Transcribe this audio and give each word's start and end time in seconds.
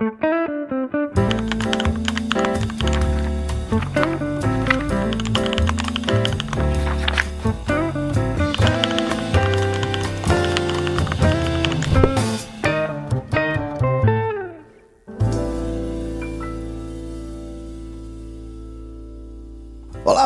Olá, 0.00 0.08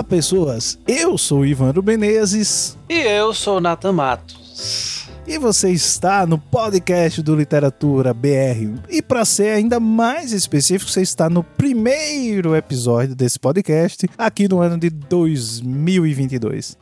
pessoas. 0.05 0.79
Eu 0.87 1.19
sou 1.19 1.45
Ivandro 1.45 1.83
Menezes. 1.83 2.79
E 2.89 2.95
eu 2.95 3.35
sou 3.35 3.61
Nathan 3.61 3.91
Matos. 3.91 4.85
E 5.27 5.39
você 5.39 5.71
está 5.71 6.27
no 6.27 6.39
podcast 6.39 7.23
do 7.23 7.35
Literatura 7.35 8.13
BR. 8.13 8.79
Para 9.07 9.25
ser 9.25 9.51
ainda 9.51 9.79
mais 9.79 10.33
específico, 10.33 10.91
você 10.91 11.03
está 11.03 11.29
no 11.29 11.45
primeiro 11.45 12.57
episódio 12.57 13.15
desse 13.15 13.39
podcast, 13.39 14.09
aqui 14.17 14.49
no 14.49 14.61
ano 14.61 14.79
de 14.79 14.89
2022. 14.89 16.79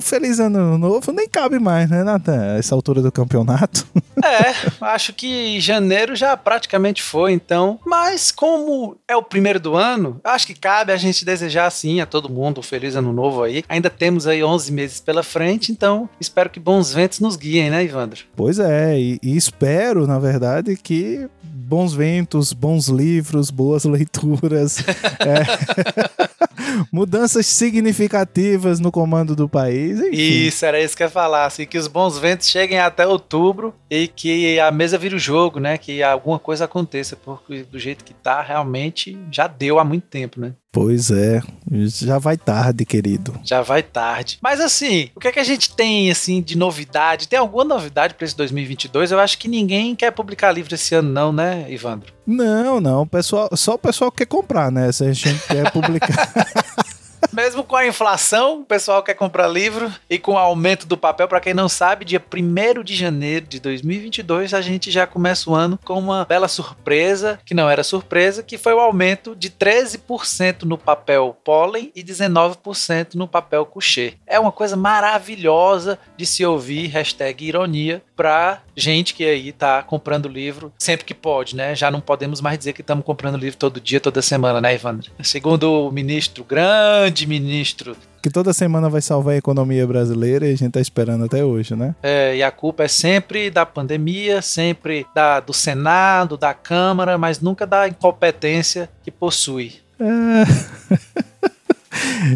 Feliz 0.00 0.40
ano 0.40 0.78
novo 0.78 1.12
nem 1.12 1.28
cabe 1.28 1.58
mais, 1.58 1.88
né, 1.88 2.02
Nathan? 2.02 2.56
Essa 2.56 2.74
altura 2.74 3.02
do 3.02 3.12
campeonato. 3.12 3.86
É, 4.22 4.54
acho 4.82 5.14
que 5.14 5.58
janeiro 5.60 6.14
já 6.14 6.36
praticamente 6.36 7.02
foi, 7.02 7.32
então. 7.32 7.80
Mas 7.86 8.30
como 8.30 8.98
é 9.08 9.16
o 9.16 9.22
primeiro 9.22 9.58
do 9.58 9.76
ano, 9.76 10.20
acho 10.22 10.46
que 10.46 10.54
cabe 10.54 10.92
a 10.92 10.96
gente 10.98 11.24
desejar, 11.24 11.70
sim, 11.70 12.02
a 12.02 12.06
todo 12.06 12.28
mundo 12.28 12.60
um 12.60 12.62
feliz 12.62 12.96
ano 12.96 13.14
novo 13.14 13.42
aí. 13.42 13.64
Ainda 13.66 13.88
temos 13.88 14.26
aí 14.26 14.44
11 14.44 14.72
meses 14.72 15.00
pela 15.00 15.22
frente, 15.22 15.72
então 15.72 16.06
espero 16.20 16.50
que 16.50 16.60
bons 16.60 16.92
ventos 16.92 17.18
nos 17.18 17.34
guiem, 17.34 17.70
né, 17.70 17.82
Ivandro? 17.82 18.24
Pois 18.36 18.58
é, 18.58 19.00
e, 19.00 19.18
e 19.22 19.38
espero, 19.38 20.06
na 20.06 20.18
verdade, 20.18 20.76
que 20.76 21.26
bons 21.42 21.94
ventos, 21.94 22.52
bons 22.52 22.88
livros, 22.88 23.50
boas 23.50 23.84
leituras. 23.84 24.80
é. 25.20 26.20
mudanças 26.92 27.46
significativas 27.46 28.80
no 28.80 28.90
comando 28.92 29.34
do 29.34 29.48
país. 29.48 29.89
Enfim. 29.98 30.46
Isso, 30.46 30.64
era 30.64 30.80
isso 30.80 30.96
que 30.96 31.02
eu 31.02 31.06
ia 31.06 31.10
falar. 31.10 31.46
Assim, 31.46 31.66
que 31.66 31.78
os 31.78 31.86
bons 31.86 32.18
ventos 32.18 32.48
cheguem 32.48 32.78
até 32.78 33.06
outubro 33.06 33.74
e 33.90 34.06
que 34.08 34.58
a 34.60 34.70
mesa 34.70 34.98
vire 34.98 35.14
o 35.14 35.18
jogo, 35.18 35.58
né? 35.58 35.78
Que 35.78 36.02
alguma 36.02 36.38
coisa 36.38 36.64
aconteça, 36.64 37.16
porque 37.16 37.62
do 37.64 37.78
jeito 37.78 38.04
que 38.04 38.14
tá, 38.14 38.42
realmente 38.42 39.18
já 39.30 39.46
deu 39.46 39.78
há 39.78 39.84
muito 39.84 40.06
tempo, 40.06 40.40
né? 40.40 40.52
Pois 40.72 41.10
é, 41.10 41.42
já 41.68 42.18
vai 42.18 42.36
tarde, 42.36 42.84
querido. 42.84 43.34
Já 43.42 43.60
vai 43.60 43.82
tarde. 43.82 44.38
Mas 44.40 44.60
assim, 44.60 45.10
o 45.16 45.20
que 45.20 45.26
é 45.26 45.32
que 45.32 45.40
a 45.40 45.44
gente 45.44 45.74
tem 45.74 46.08
assim 46.12 46.40
de 46.40 46.56
novidade? 46.56 47.26
Tem 47.26 47.40
alguma 47.40 47.64
novidade 47.64 48.14
para 48.14 48.24
esse 48.24 48.36
2022? 48.36 49.10
Eu 49.10 49.18
acho 49.18 49.36
que 49.36 49.48
ninguém 49.48 49.96
quer 49.96 50.12
publicar 50.12 50.52
livro 50.52 50.72
esse 50.72 50.94
ano 50.94 51.10
não, 51.10 51.32
né, 51.32 51.66
Ivandro? 51.68 52.12
Não, 52.24 52.80
não, 52.80 53.04
pessoal, 53.04 53.48
só 53.56 53.74
o 53.74 53.78
pessoal 53.78 54.12
quer 54.12 54.26
comprar, 54.26 54.70
né? 54.70 54.92
Se 54.92 55.04
a 55.04 55.12
gente 55.12 55.40
quer 55.48 55.72
publicar. 55.72 56.32
Mesmo 57.32 57.62
com 57.62 57.76
a 57.76 57.86
inflação, 57.86 58.60
o 58.60 58.64
pessoal 58.64 59.02
quer 59.02 59.14
comprar 59.14 59.46
livro 59.46 59.92
e 60.08 60.18
com 60.18 60.32
o 60.32 60.38
aumento 60.38 60.86
do 60.86 60.96
papel, 60.96 61.28
para 61.28 61.40
quem 61.40 61.54
não 61.54 61.68
sabe, 61.68 62.04
dia 62.04 62.22
1 62.22 62.82
de 62.82 62.96
janeiro 62.96 63.46
de 63.46 63.60
2022 63.60 64.52
a 64.52 64.60
gente 64.60 64.90
já 64.90 65.06
começa 65.06 65.48
o 65.48 65.54
ano 65.54 65.78
com 65.84 65.98
uma 65.98 66.24
bela 66.24 66.48
surpresa, 66.48 67.38
que 67.44 67.54
não 67.54 67.68
era 67.68 67.84
surpresa, 67.84 68.42
que 68.42 68.58
foi 68.58 68.72
o 68.74 68.80
aumento 68.80 69.36
de 69.36 69.50
13% 69.50 70.62
no 70.62 70.76
papel 70.76 71.36
pólen 71.44 71.92
e 71.94 72.02
19% 72.02 73.14
no 73.14 73.28
papel 73.28 73.64
coucher. 73.66 74.14
É 74.26 74.40
uma 74.40 74.52
coisa 74.52 74.76
maravilhosa 74.76 75.98
de 76.16 76.26
se 76.26 76.44
ouvir, 76.44 76.88
hashtag 76.88 77.44
ironia, 77.44 78.02
para 78.16 78.60
gente 78.76 79.14
que 79.14 79.24
aí 79.24 79.52
tá 79.52 79.82
comprando 79.82 80.28
livro 80.28 80.72
sempre 80.78 81.06
que 81.06 81.14
pode, 81.14 81.56
né? 81.56 81.74
Já 81.74 81.90
não 81.90 82.00
podemos 82.00 82.40
mais 82.40 82.58
dizer 82.58 82.72
que 82.72 82.80
estamos 82.80 83.04
comprando 83.04 83.38
livro 83.38 83.56
todo 83.56 83.80
dia, 83.80 84.00
toda 84.00 84.20
semana, 84.20 84.60
né, 84.60 84.74
Evandro? 84.74 85.10
Segundo 85.22 85.86
o 85.86 85.92
ministro, 85.92 86.44
grande 86.44 87.09
ministro 87.26 87.96
que 88.22 88.30
toda 88.30 88.52
semana 88.52 88.88
vai 88.88 89.00
salvar 89.00 89.34
a 89.34 89.38
economia 89.38 89.86
brasileira 89.86 90.46
e 90.46 90.52
a 90.52 90.56
gente 90.56 90.72
tá 90.72 90.80
esperando 90.80 91.24
até 91.24 91.44
hoje, 91.44 91.74
né? 91.74 91.94
É, 92.02 92.36
e 92.36 92.42
a 92.42 92.50
culpa 92.50 92.84
é 92.84 92.88
sempre 92.88 93.50
da 93.50 93.64
pandemia, 93.64 94.42
sempre 94.42 95.06
da, 95.14 95.40
do 95.40 95.52
Senado, 95.52 96.36
da 96.36 96.52
Câmara, 96.52 97.16
mas 97.16 97.40
nunca 97.40 97.66
da 97.66 97.88
incompetência 97.88 98.90
que 99.02 99.10
possui. 99.10 99.74
É. 99.98 101.20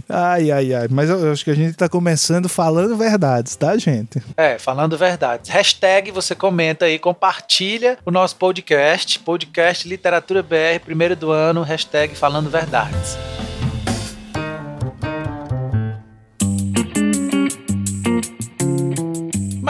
Ai, 0.08 0.50
ai, 0.50 0.74
ai. 0.74 0.88
Mas 0.90 1.08
eu 1.08 1.30
acho 1.30 1.44
que 1.44 1.50
a 1.50 1.54
gente 1.54 1.74
tá 1.74 1.88
começando 1.88 2.48
falando 2.48 2.96
verdades, 2.96 3.54
tá, 3.54 3.76
gente? 3.76 4.22
É, 4.36 4.58
falando 4.58 4.96
verdades. 4.96 5.50
Hashtag 5.50 6.10
você 6.10 6.34
comenta 6.34 6.86
aí, 6.86 6.98
compartilha 6.98 7.98
o 8.04 8.10
nosso 8.10 8.36
podcast, 8.36 9.18
podcast 9.20 9.88
Literatura 9.88 10.42
BR, 10.42 10.80
primeiro 10.84 11.14
do 11.14 11.30
ano, 11.30 11.62
hashtag 11.62 12.14
falando 12.14 12.50
verdades. 12.50 13.16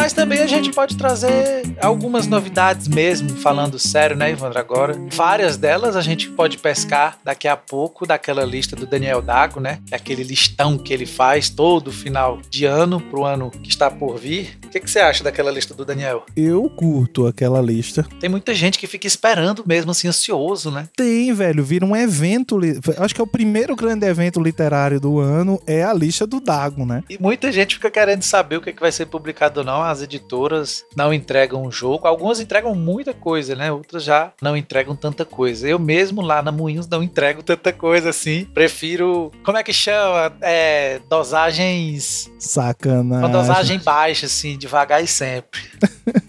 Mas 0.04 0.12
também 0.12 0.40
a 0.40 0.46
gente 0.46 0.70
pode 0.70 0.98
trazer 0.98 1.62
algumas 1.80 2.26
novidades 2.26 2.86
mesmo, 2.88 3.30
falando 3.30 3.78
sério, 3.78 4.14
né, 4.14 4.32
Ivandro? 4.32 4.58
Agora, 4.58 4.94
várias 5.10 5.56
delas 5.56 5.96
a 5.96 6.02
gente 6.02 6.28
pode 6.28 6.58
pescar 6.58 7.16
daqui 7.24 7.48
a 7.48 7.56
pouco 7.56 8.06
daquela 8.06 8.44
lista 8.44 8.76
do 8.76 8.86
Daniel 8.86 9.22
Dago, 9.22 9.60
né? 9.60 9.78
É 9.90 9.96
aquele 9.96 10.22
listão 10.22 10.76
que 10.76 10.92
ele 10.92 11.06
faz 11.06 11.48
todo 11.48 11.90
final 11.90 12.38
de 12.50 12.66
ano 12.66 13.00
pro 13.00 13.24
ano 13.24 13.50
que 13.50 13.70
está 13.70 13.90
por 13.90 14.18
vir. 14.18 14.58
O 14.66 14.68
que, 14.68 14.78
que 14.78 14.90
você 14.90 14.98
acha 14.98 15.24
daquela 15.24 15.50
lista 15.50 15.72
do 15.72 15.86
Daniel? 15.86 16.26
Eu 16.36 16.68
curto 16.68 17.26
aquela 17.26 17.62
lista. 17.62 18.06
Tem 18.20 18.28
muita 18.28 18.52
gente 18.52 18.78
que 18.78 18.86
fica 18.86 19.06
esperando 19.06 19.64
mesmo, 19.66 19.92
assim, 19.92 20.06
ansioso, 20.06 20.70
né? 20.70 20.86
Tem, 20.94 21.32
velho. 21.32 21.64
Vira 21.64 21.86
um 21.86 21.96
evento. 21.96 22.60
Acho 22.98 23.14
que 23.14 23.22
é 23.22 23.24
o 23.24 23.26
primeiro 23.26 23.74
grande 23.74 24.04
evento 24.04 24.38
literário 24.38 25.00
do 25.00 25.18
ano, 25.18 25.58
é 25.66 25.82
a 25.82 25.94
lista 25.94 26.26
do 26.26 26.40
Dago, 26.40 26.84
né? 26.84 27.02
E 27.08 27.16
muita 27.18 27.50
gente 27.50 27.76
fica 27.76 27.90
querendo 27.90 28.22
saber 28.22 28.58
o 28.58 28.60
que, 28.60 28.70
que 28.70 28.82
vai 28.82 28.92
ser 28.92 29.06
publicado 29.06 29.60
ou 29.60 29.66
não 29.66 29.93
as 29.94 30.02
editoras 30.02 30.84
não 30.96 31.12
entregam 31.12 31.64
um 31.64 31.70
jogo. 31.70 32.06
Algumas 32.06 32.40
entregam 32.40 32.74
muita 32.74 33.14
coisa, 33.14 33.54
né? 33.54 33.72
Outras 33.72 34.04
já 34.04 34.32
não 34.42 34.56
entregam 34.56 34.94
tanta 34.94 35.24
coisa. 35.24 35.68
Eu 35.68 35.78
mesmo 35.78 36.20
lá 36.20 36.42
na 36.42 36.52
Moinhos 36.52 36.88
não 36.88 37.02
entrego 37.02 37.42
tanta 37.42 37.72
coisa 37.72 38.10
assim. 38.10 38.44
Prefiro, 38.52 39.30
como 39.44 39.56
é 39.56 39.62
que 39.62 39.72
chama? 39.72 40.32
É, 40.40 41.00
dosagens. 41.08 42.30
Sacanagem. 42.38 43.24
Uma 43.24 43.28
dosagem 43.28 43.78
baixa, 43.78 44.26
assim, 44.26 44.58
devagar 44.58 45.02
e 45.02 45.06
sempre. 45.06 45.60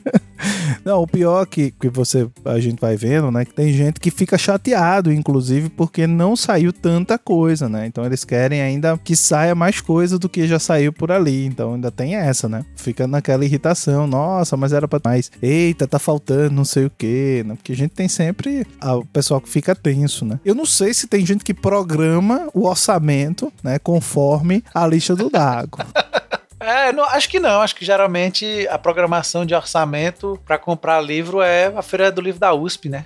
Não, 0.86 1.02
o 1.02 1.08
pior 1.08 1.48
que, 1.48 1.72
que 1.72 1.90
você, 1.90 2.30
a 2.46 2.60
gente 2.60 2.80
vai 2.80 2.96
vendo, 2.96 3.32
né? 3.32 3.44
Que 3.44 3.54
tem 3.54 3.74
gente 3.74 4.00
que 4.00 4.12
fica 4.12 4.38
chateado, 4.38 5.12
inclusive, 5.12 5.68
porque 5.68 6.06
não 6.06 6.36
saiu 6.36 6.72
tanta 6.72 7.18
coisa, 7.18 7.68
né? 7.68 7.88
Então 7.88 8.06
eles 8.06 8.24
querem 8.24 8.62
ainda 8.62 8.96
que 9.04 9.16
saia 9.16 9.56
mais 9.56 9.82
coisa 9.82 10.20
do 10.20 10.30
que 10.30 10.48
já 10.48 10.60
saiu 10.60 10.94
por 10.94 11.12
ali. 11.12 11.46
Então 11.46 11.74
ainda 11.74 11.90
tem 11.90 12.16
essa, 12.16 12.48
né? 12.48 12.64
Fica 12.76 13.08
naquela 13.08 13.44
irritação. 13.44 14.06
Nossa, 14.06 14.56
mas 14.56 14.74
era 14.74 14.88
pra 14.88 15.00
mais. 15.04 15.32
Eita, 15.42 15.88
tá 15.88 15.98
faltando 15.98 16.52
não 16.52 16.66
sei 16.66 16.86
o 16.86 16.92
quê, 16.96 17.44
né? 17.44 17.56
Porque 17.56 17.72
a 17.72 17.76
gente 17.76 17.92
tem 17.92 18.08
sempre 18.08 18.68
o 18.84 19.06
pessoal 19.06 19.42
que 19.42 19.50
fica 19.50 19.74
tenso, 19.74 20.24
né? 20.24 20.40
Eu 20.46 20.54
não 20.54 20.68
sei 20.68 20.94
se 20.94 21.08
tem 21.08 21.26
gente 21.26 21.44
que 21.44 21.54
programa 21.54 22.48
o 22.54 22.68
orçamento, 22.68 23.52
né? 23.64 23.80
Conforme 23.80 24.64
a 24.72 24.86
lista 24.86 25.16
do 25.16 25.32
Dago. 25.32 25.80
É, 26.60 26.92
não, 26.92 27.04
acho 27.06 27.30
que 27.30 27.40
não. 27.40 27.62
Acho 27.62 27.76
que 27.76 27.86
geralmente 27.86 28.68
a 28.70 28.78
programação 28.78 29.46
de 29.46 29.54
orçamento 29.54 30.40
para 30.46 30.58
comprar 30.58 31.02
livro 31.02 31.42
é 31.42 31.66
a 31.68 31.82
feira 31.82 32.12
do 32.12 32.22
livro 32.22 32.40
da 32.40 32.54
USP, 32.54 32.90
né? 32.90 33.06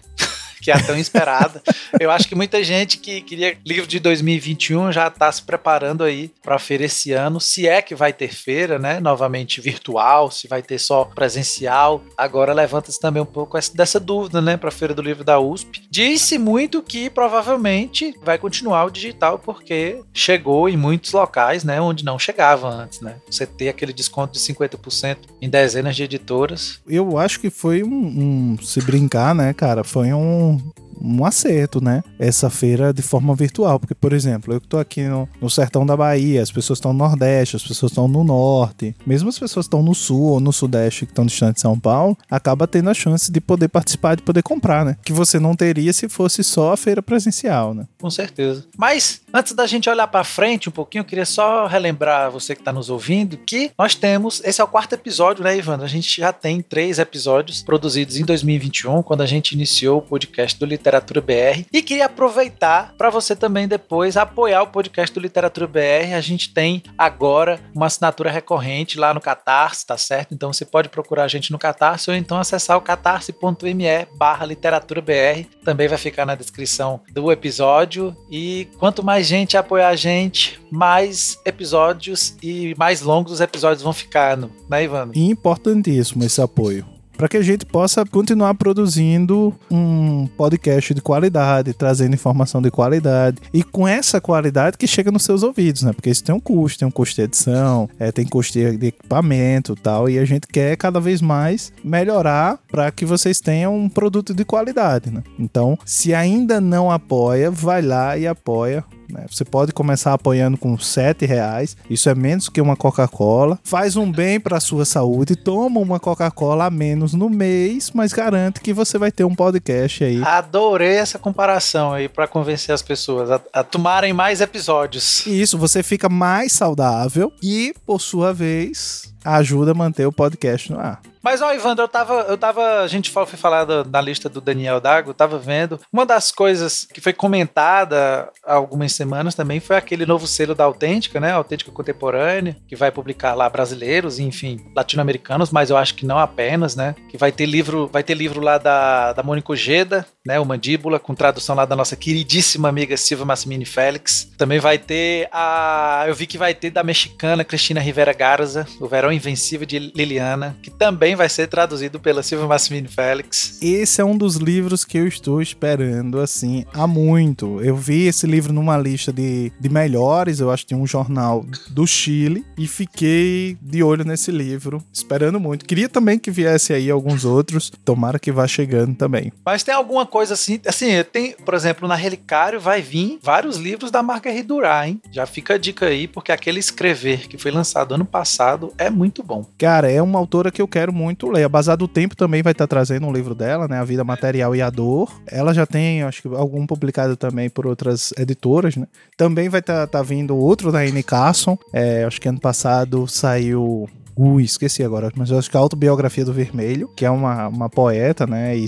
Que 0.61 0.71
é 0.71 0.77
tão 0.79 0.97
esperada. 0.97 1.61
Eu 1.99 2.11
acho 2.11 2.27
que 2.27 2.35
muita 2.35 2.63
gente 2.63 2.97
que 2.97 3.21
queria 3.21 3.57
livro 3.65 3.87
de 3.87 3.99
2021 3.99 4.91
já 4.91 5.07
está 5.07 5.31
se 5.31 5.41
preparando 5.41 6.03
aí 6.03 6.31
para 6.41 6.55
a 6.55 6.59
feira 6.59 6.85
esse 6.85 7.11
ano, 7.11 7.39
se 7.39 7.67
é 7.67 7.81
que 7.81 7.95
vai 7.95 8.13
ter 8.13 8.33
feira, 8.33 8.77
né? 8.77 8.99
Novamente 8.99 9.61
virtual, 9.61 10.31
se 10.31 10.47
vai 10.47 10.61
ter 10.61 10.79
só 10.79 11.05
presencial. 11.05 12.01
Agora 12.17 12.53
levanta-se 12.53 12.99
também 12.99 13.21
um 13.21 13.25
pouco 13.25 13.57
dessa 13.73 13.99
dúvida, 13.99 14.41
né, 14.41 14.57
para 14.57 14.69
a 14.69 14.71
feira 14.71 14.93
do 14.93 15.01
livro 15.01 15.23
da 15.23 15.39
USP. 15.39 15.83
Disse 15.89 16.37
muito 16.37 16.81
que 16.81 17.09
provavelmente 17.09 18.15
vai 18.23 18.37
continuar 18.37 18.85
o 18.85 18.89
digital 18.89 19.39
porque 19.39 20.01
chegou 20.13 20.69
em 20.69 20.77
muitos 20.77 21.11
locais, 21.11 21.63
né, 21.63 21.79
onde 21.81 22.05
não 22.05 22.17
chegava 22.17 22.69
antes, 22.69 23.01
né? 23.01 23.15
Você 23.29 23.45
ter 23.45 23.69
aquele 23.69 23.93
desconto 23.93 24.33
de 24.33 24.39
50% 24.39 25.17
em 25.41 25.49
dezenas 25.49 25.95
de 25.95 26.03
editoras. 26.03 26.79
Eu 26.87 27.17
acho 27.17 27.39
que 27.39 27.49
foi 27.49 27.83
um, 27.83 27.89
um 27.89 28.57
se 28.61 28.81
brincar, 28.81 29.33
né, 29.35 29.53
cara? 29.53 29.83
Foi 29.83 30.13
um 30.13 30.48
então, 30.49 30.88
um 31.01 31.25
acerto, 31.25 31.83
né? 31.83 32.03
Essa 32.17 32.49
feira 32.49 32.93
de 32.93 33.01
forma 33.01 33.35
virtual. 33.35 33.79
Porque, 33.79 33.95
por 33.95 34.13
exemplo, 34.13 34.53
eu 34.53 34.61
que 34.61 34.67
tô 34.67 34.77
aqui 34.77 35.03
no, 35.03 35.27
no 35.41 35.49
sertão 35.49 35.85
da 35.85 35.95
Bahia, 35.95 36.41
as 36.41 36.51
pessoas 36.51 36.77
estão 36.77 36.93
no 36.93 36.99
Nordeste, 36.99 37.55
as 37.55 37.63
pessoas 37.63 37.91
estão 37.91 38.07
no 38.07 38.23
Norte, 38.23 38.95
mesmo 39.05 39.29
as 39.29 39.39
pessoas 39.39 39.65
estão 39.65 39.81
no 39.81 39.95
Sul 39.95 40.21
ou 40.21 40.39
no 40.39 40.51
Sudeste 40.51 41.05
que 41.05 41.11
estão 41.11 41.25
distante 41.25 41.55
de 41.55 41.61
São 41.61 41.79
Paulo, 41.79 42.17
acaba 42.29 42.67
tendo 42.67 42.89
a 42.89 42.93
chance 42.93 43.31
de 43.31 43.41
poder 43.41 43.67
participar, 43.67 44.15
de 44.15 44.23
poder 44.23 44.43
comprar, 44.43 44.85
né? 44.85 44.97
Que 45.03 45.13
você 45.13 45.39
não 45.39 45.55
teria 45.55 45.93
se 45.93 46.09
fosse 46.09 46.43
só 46.43 46.73
a 46.73 46.77
feira 46.77 47.01
presencial, 47.01 47.73
né? 47.73 47.85
Com 47.99 48.09
certeza. 48.09 48.65
Mas, 48.77 49.21
antes 49.33 49.53
da 49.53 49.65
gente 49.65 49.89
olhar 49.89 50.07
para 50.07 50.23
frente 50.23 50.69
um 50.69 50.71
pouquinho, 50.71 51.01
eu 51.01 51.05
queria 51.05 51.25
só 51.25 51.67
relembrar 51.67 52.31
você 52.31 52.55
que 52.55 52.61
está 52.61 52.71
nos 52.71 52.89
ouvindo 52.89 53.37
que 53.37 53.71
nós 53.77 53.95
temos, 53.95 54.41
esse 54.43 54.61
é 54.61 54.63
o 54.63 54.67
quarto 54.67 54.93
episódio, 54.93 55.43
né, 55.43 55.57
Ivan? 55.57 55.81
A 55.81 55.87
gente 55.87 56.19
já 56.19 56.31
tem 56.31 56.61
três 56.61 56.99
episódios 56.99 57.61
produzidos 57.61 58.17
em 58.17 58.25
2021, 58.25 59.01
quando 59.03 59.21
a 59.21 59.25
gente 59.25 59.51
iniciou 59.51 59.99
o 59.99 60.01
podcast 60.01 60.59
do 60.59 60.65
Literatura 60.89 61.21
BR. 61.21 61.65
E 61.71 61.81
queria 61.83 62.05
aproveitar 62.05 62.95
para 62.97 63.11
você 63.11 63.35
também 63.35 63.67
depois 63.67 64.17
apoiar 64.17 64.63
o 64.63 64.67
podcast 64.67 65.13
do 65.13 65.21
Literatura 65.21 65.67
BR. 65.67 66.15
A 66.15 66.21
gente 66.21 66.51
tem 66.51 66.81
agora 66.97 67.59
uma 67.75 67.85
assinatura 67.85 68.31
recorrente 68.31 68.97
lá 68.97 69.13
no 69.13 69.21
Catarse, 69.21 69.85
tá 69.85 69.97
certo? 69.97 70.33
Então 70.33 70.51
você 70.51 70.65
pode 70.65 70.89
procurar 70.89 71.25
a 71.25 71.27
gente 71.27 71.51
no 71.51 71.59
Catarse 71.59 72.09
ou 72.09 72.15
então 72.15 72.39
acessar 72.39 72.75
o 72.77 72.81
catarse.me 72.81 74.07
barra 74.17 74.45
literatura 74.45 75.01
BR. 75.01 75.45
Também 75.63 75.87
vai 75.87 75.97
ficar 75.97 76.25
na 76.25 76.35
descrição 76.35 77.01
do 77.11 77.31
episódio. 77.31 78.15
E 78.29 78.67
quanto 78.79 79.03
mais 79.03 79.27
gente 79.27 79.55
apoiar 79.55 79.89
a 79.89 79.95
gente, 79.95 80.59
mais 80.71 81.39
episódios 81.45 82.35
e 82.41 82.73
mais 82.77 83.01
longos 83.01 83.33
os 83.33 83.41
episódios 83.41 83.83
vão 83.83 83.93
ficando, 83.93 84.51
né, 84.67 84.83
Ivan? 84.83 85.11
Importantíssimo 85.13 86.23
esse 86.23 86.41
apoio 86.41 86.98
para 87.19 87.27
que 87.27 87.35
a 87.35 87.41
gente 87.41 87.65
possa 87.65 88.05
continuar 88.05 88.53
produzindo 88.53 89.53
um 89.69 90.25
podcast 90.37 90.93
de 90.93 91.01
qualidade, 91.01 91.73
trazendo 91.73 92.13
informação 92.13 92.61
de 92.61 92.71
qualidade 92.71 93.41
e 93.53 93.61
com 93.61 93.85
essa 93.85 94.21
qualidade 94.21 94.77
que 94.77 94.87
chega 94.87 95.11
nos 95.11 95.23
seus 95.23 95.43
ouvidos, 95.43 95.83
né? 95.83 95.91
Porque 95.91 96.09
isso 96.09 96.23
tem 96.23 96.33
um 96.33 96.39
custo, 96.39 96.79
tem 96.79 96.87
um 96.87 96.91
custo 96.91 97.17
de 97.17 97.23
edição, 97.23 97.89
é, 97.99 98.09
tem 98.09 98.25
custo 98.25 98.53
de 98.53 98.87
equipamento 98.87 99.75
tal, 99.75 100.09
e 100.09 100.17
a 100.17 100.23
gente 100.23 100.47
quer 100.47 100.77
cada 100.77 101.01
vez 101.01 101.21
mais 101.21 101.73
melhorar 101.83 102.57
para 102.71 102.89
que 102.89 103.05
vocês 103.05 103.41
tenham 103.41 103.75
um 103.75 103.89
produto 103.89 104.33
de 104.33 104.45
qualidade, 104.45 105.11
né? 105.11 105.21
Então, 105.37 105.77
se 105.83 106.13
ainda 106.13 106.61
não 106.61 106.89
apoia, 106.89 107.51
vai 107.51 107.81
lá 107.81 108.17
e 108.17 108.25
apoia 108.25 108.85
né? 109.11 109.25
Você 109.29 109.43
pode 109.43 109.71
começar 109.71 110.13
apoiando 110.13 110.57
com 110.57 110.77
sete 110.77 111.25
reais, 111.25 111.75
isso 111.89 112.09
é 112.09 112.15
menos 112.15 112.49
que 112.49 112.61
uma 112.61 112.75
Coca-Cola. 112.75 113.59
Faz 113.63 113.95
um 113.95 114.11
bem 114.11 114.39
para 114.39 114.57
a 114.57 114.61
sua 114.61 114.85
saúde, 114.85 115.35
toma 115.35 115.79
uma 115.79 115.99
Coca-Cola 115.99 116.65
a 116.65 116.69
menos 116.69 117.13
no 117.13 117.29
mês, 117.29 117.91
mas 117.93 118.13
garante 118.13 118.61
que 118.61 118.73
você 118.73 118.97
vai 118.97 119.11
ter 119.11 119.23
um 119.23 119.35
podcast 119.35 120.03
aí. 120.03 120.21
Adorei 120.23 120.97
essa 120.97 121.19
comparação 121.19 121.93
aí 121.93 122.07
para 122.07 122.27
convencer 122.27 122.73
as 122.73 122.81
pessoas 122.81 123.31
a, 123.31 123.41
a 123.53 123.63
tomarem 123.63 124.13
mais 124.13 124.41
episódios. 124.41 125.25
Isso, 125.25 125.57
você 125.57 125.83
fica 125.83 126.09
mais 126.09 126.51
saudável 126.51 127.31
e, 127.41 127.73
por 127.85 127.99
sua 127.99 128.33
vez, 128.33 129.13
ajuda 129.23 129.71
a 129.71 129.75
manter 129.75 130.05
o 130.05 130.11
podcast 130.11 130.71
no 130.71 130.79
ar. 130.79 131.01
Mas, 131.21 131.41
ó, 131.41 131.53
Ivandro, 131.53 131.83
eu 131.83 131.87
tava, 131.87 132.25
eu 132.29 132.37
tava. 132.37 132.79
A 132.81 132.87
gente 132.87 133.11
foi 133.11 133.25
falar 133.25 133.65
da, 133.65 133.83
da 133.83 134.01
lista 134.01 134.29
do 134.29 134.39
Daniel 134.39 134.79
Dago, 134.79 135.13
tava 135.13 135.37
vendo. 135.37 135.79
Uma 135.91 136.05
das 136.05 136.31
coisas 136.31 136.85
que 136.85 137.01
foi 137.01 137.11
comentada 137.11 138.29
há 138.45 138.53
algumas 138.53 138.93
semanas 138.93 139.35
também 139.35 139.59
foi 139.59 139.75
aquele 139.75 140.05
novo 140.05 140.25
selo 140.25 140.55
da 140.55 140.63
Autêntica, 140.63 141.19
né? 141.19 141.31
Autêntica 141.31 141.71
Contemporânea, 141.71 142.55
que 142.67 142.75
vai 142.75 142.91
publicar 142.91 143.33
lá 143.33 143.49
brasileiros, 143.49 144.17
enfim, 144.17 144.59
latino-americanos, 144.75 145.51
mas 145.51 145.69
eu 145.69 145.77
acho 145.77 145.95
que 145.95 146.05
não 146.05 146.17
apenas, 146.17 146.75
né? 146.75 146.95
Que 147.09 147.17
vai 147.17 147.31
ter 147.31 147.45
livro, 147.45 147.89
vai 147.91 148.01
ter 148.01 148.13
livro 148.13 148.39
lá 148.39 148.57
da, 148.57 149.11
da 149.13 149.23
Mônica 149.23 149.51
Ojeda, 149.51 150.05
né? 150.25 150.39
O 150.39 150.45
Mandíbula, 150.45 150.99
com 150.99 151.13
tradução 151.13 151.55
lá 151.55 151.65
da 151.65 151.75
nossa 151.75 151.97
queridíssima 151.97 152.69
amiga 152.69 152.95
Silva 152.95 153.25
Massimini 153.25 153.65
Félix. 153.65 154.31
Também 154.37 154.59
vai 154.59 154.77
ter 154.77 155.27
a. 155.33 156.05
Eu 156.07 156.15
vi 156.15 156.25
que 156.25 156.37
vai 156.37 156.53
ter 156.53 156.69
da 156.69 156.83
mexicana 156.83 157.43
Cristina 157.43 157.81
Rivera 157.81 158.13
Garza, 158.13 158.65
o 158.79 158.87
Verão 158.87 159.08
Invencível 159.11 159.65
de 159.65 159.79
Liliana, 159.79 160.57
que 160.61 160.69
também 160.69 161.15
vai 161.15 161.29
ser 161.29 161.47
traduzido 161.47 161.99
pela 161.99 162.23
Silvia 162.23 162.47
Massimini 162.47 162.87
Félix. 162.87 163.59
Esse 163.61 164.01
é 164.01 164.05
um 164.05 164.17
dos 164.17 164.35
livros 164.35 164.83
que 164.85 164.97
eu 164.97 165.07
estou 165.07 165.41
esperando, 165.41 166.19
assim, 166.19 166.65
há 166.73 166.87
muito. 166.87 167.61
Eu 167.61 167.75
vi 167.75 168.07
esse 168.07 168.25
livro 168.25 168.53
numa 168.53 168.77
lista 168.77 169.11
de, 169.11 169.51
de 169.59 169.69
melhores, 169.69 170.39
eu 170.39 170.51
acho 170.51 170.63
que 170.63 170.69
tem 170.69 170.77
um 170.77 170.87
jornal 170.87 171.45
do 171.69 171.85
Chile, 171.85 172.45
e 172.57 172.67
fiquei 172.67 173.57
de 173.61 173.83
olho 173.83 174.03
nesse 174.03 174.31
livro, 174.31 174.83
esperando 174.91 175.39
muito. 175.39 175.65
Queria 175.65 175.89
também 175.89 176.17
que 176.17 176.31
viesse 176.31 176.73
aí 176.73 176.89
alguns 176.89 177.25
outros, 177.25 177.71
tomara 177.83 178.19
que 178.19 178.31
vá 178.31 178.47
chegando 178.47 178.95
também. 178.95 179.31
Mas 179.45 179.63
tem 179.63 179.73
alguma 179.73 180.05
coisa 180.05 180.33
assim, 180.33 180.59
assim, 180.65 180.89
tem, 181.11 181.33
por 181.45 181.53
exemplo, 181.53 181.87
na 181.87 181.95
Relicário 181.95 182.59
vai 182.59 182.81
vir 182.81 183.19
vários 183.21 183.57
livros 183.57 183.91
da 183.91 184.01
marca 184.03 184.31
Ridurá, 184.31 184.87
hein? 184.87 185.01
Já 185.11 185.25
fica 185.25 185.55
a 185.55 185.57
dica 185.57 185.85
aí, 185.87 186.07
porque 186.07 186.31
aquele 186.31 186.59
escrever 186.59 187.27
que 187.27 187.37
foi 187.37 187.51
lançado 187.51 187.93
ano 187.93 188.05
passado 188.05 188.73
é 188.77 188.89
muito 188.99 189.23
bom. 189.23 189.45
Cara, 189.57 189.89
é 189.89 190.01
uma 190.01 190.19
autora 190.19 190.51
que 190.51 190.61
eu 190.61 190.67
quero 190.67 190.91
muito 190.91 191.29
ler. 191.29 191.45
A 191.45 191.49
Bazar 191.49 191.77
do 191.77 191.87
Tempo 191.87 192.17
também 192.17 192.43
vai 192.43 192.51
estar 192.51 192.67
tá 192.67 192.75
trazendo 192.75 193.07
um 193.07 193.13
livro 193.13 193.33
dela, 193.33 193.65
né? 193.65 193.79
A 193.79 193.83
Vida 193.85 194.03
Material 194.03 194.53
e 194.53 194.61
a 194.61 194.69
Dor. 194.69 195.09
Ela 195.25 195.53
já 195.53 195.65
tem, 195.65 196.03
acho 196.03 196.21
que 196.21 196.27
algum 196.27 196.67
publicado 196.67 197.15
também 197.15 197.49
por 197.49 197.65
outras 197.65 198.11
editoras, 198.17 198.75
né? 198.75 198.85
Também 199.15 199.47
vai 199.47 199.61
estar 199.61 199.87
tá, 199.87 199.99
tá 199.99 200.01
vindo 200.03 200.35
outro 200.35 200.69
da 200.69 200.79
Anne 200.79 201.01
Carson. 201.01 201.57
É, 201.71 202.03
acho 202.03 202.19
que 202.19 202.27
ano 202.27 202.41
passado 202.41 203.07
saiu 203.07 203.89
Ui, 204.21 204.43
esqueci 204.43 204.83
agora, 204.83 205.09
mas 205.15 205.31
eu 205.31 205.39
acho 205.39 205.49
que 205.49 205.55
a 205.55 205.61
autobiografia 205.61 206.25
do 206.25 206.33
Vermelho, 206.33 206.91
que 206.93 207.05
é 207.05 207.09
uma, 207.09 207.47
uma 207.47 207.69
poeta, 207.69 208.27
né? 208.27 208.53
E, 208.57 208.65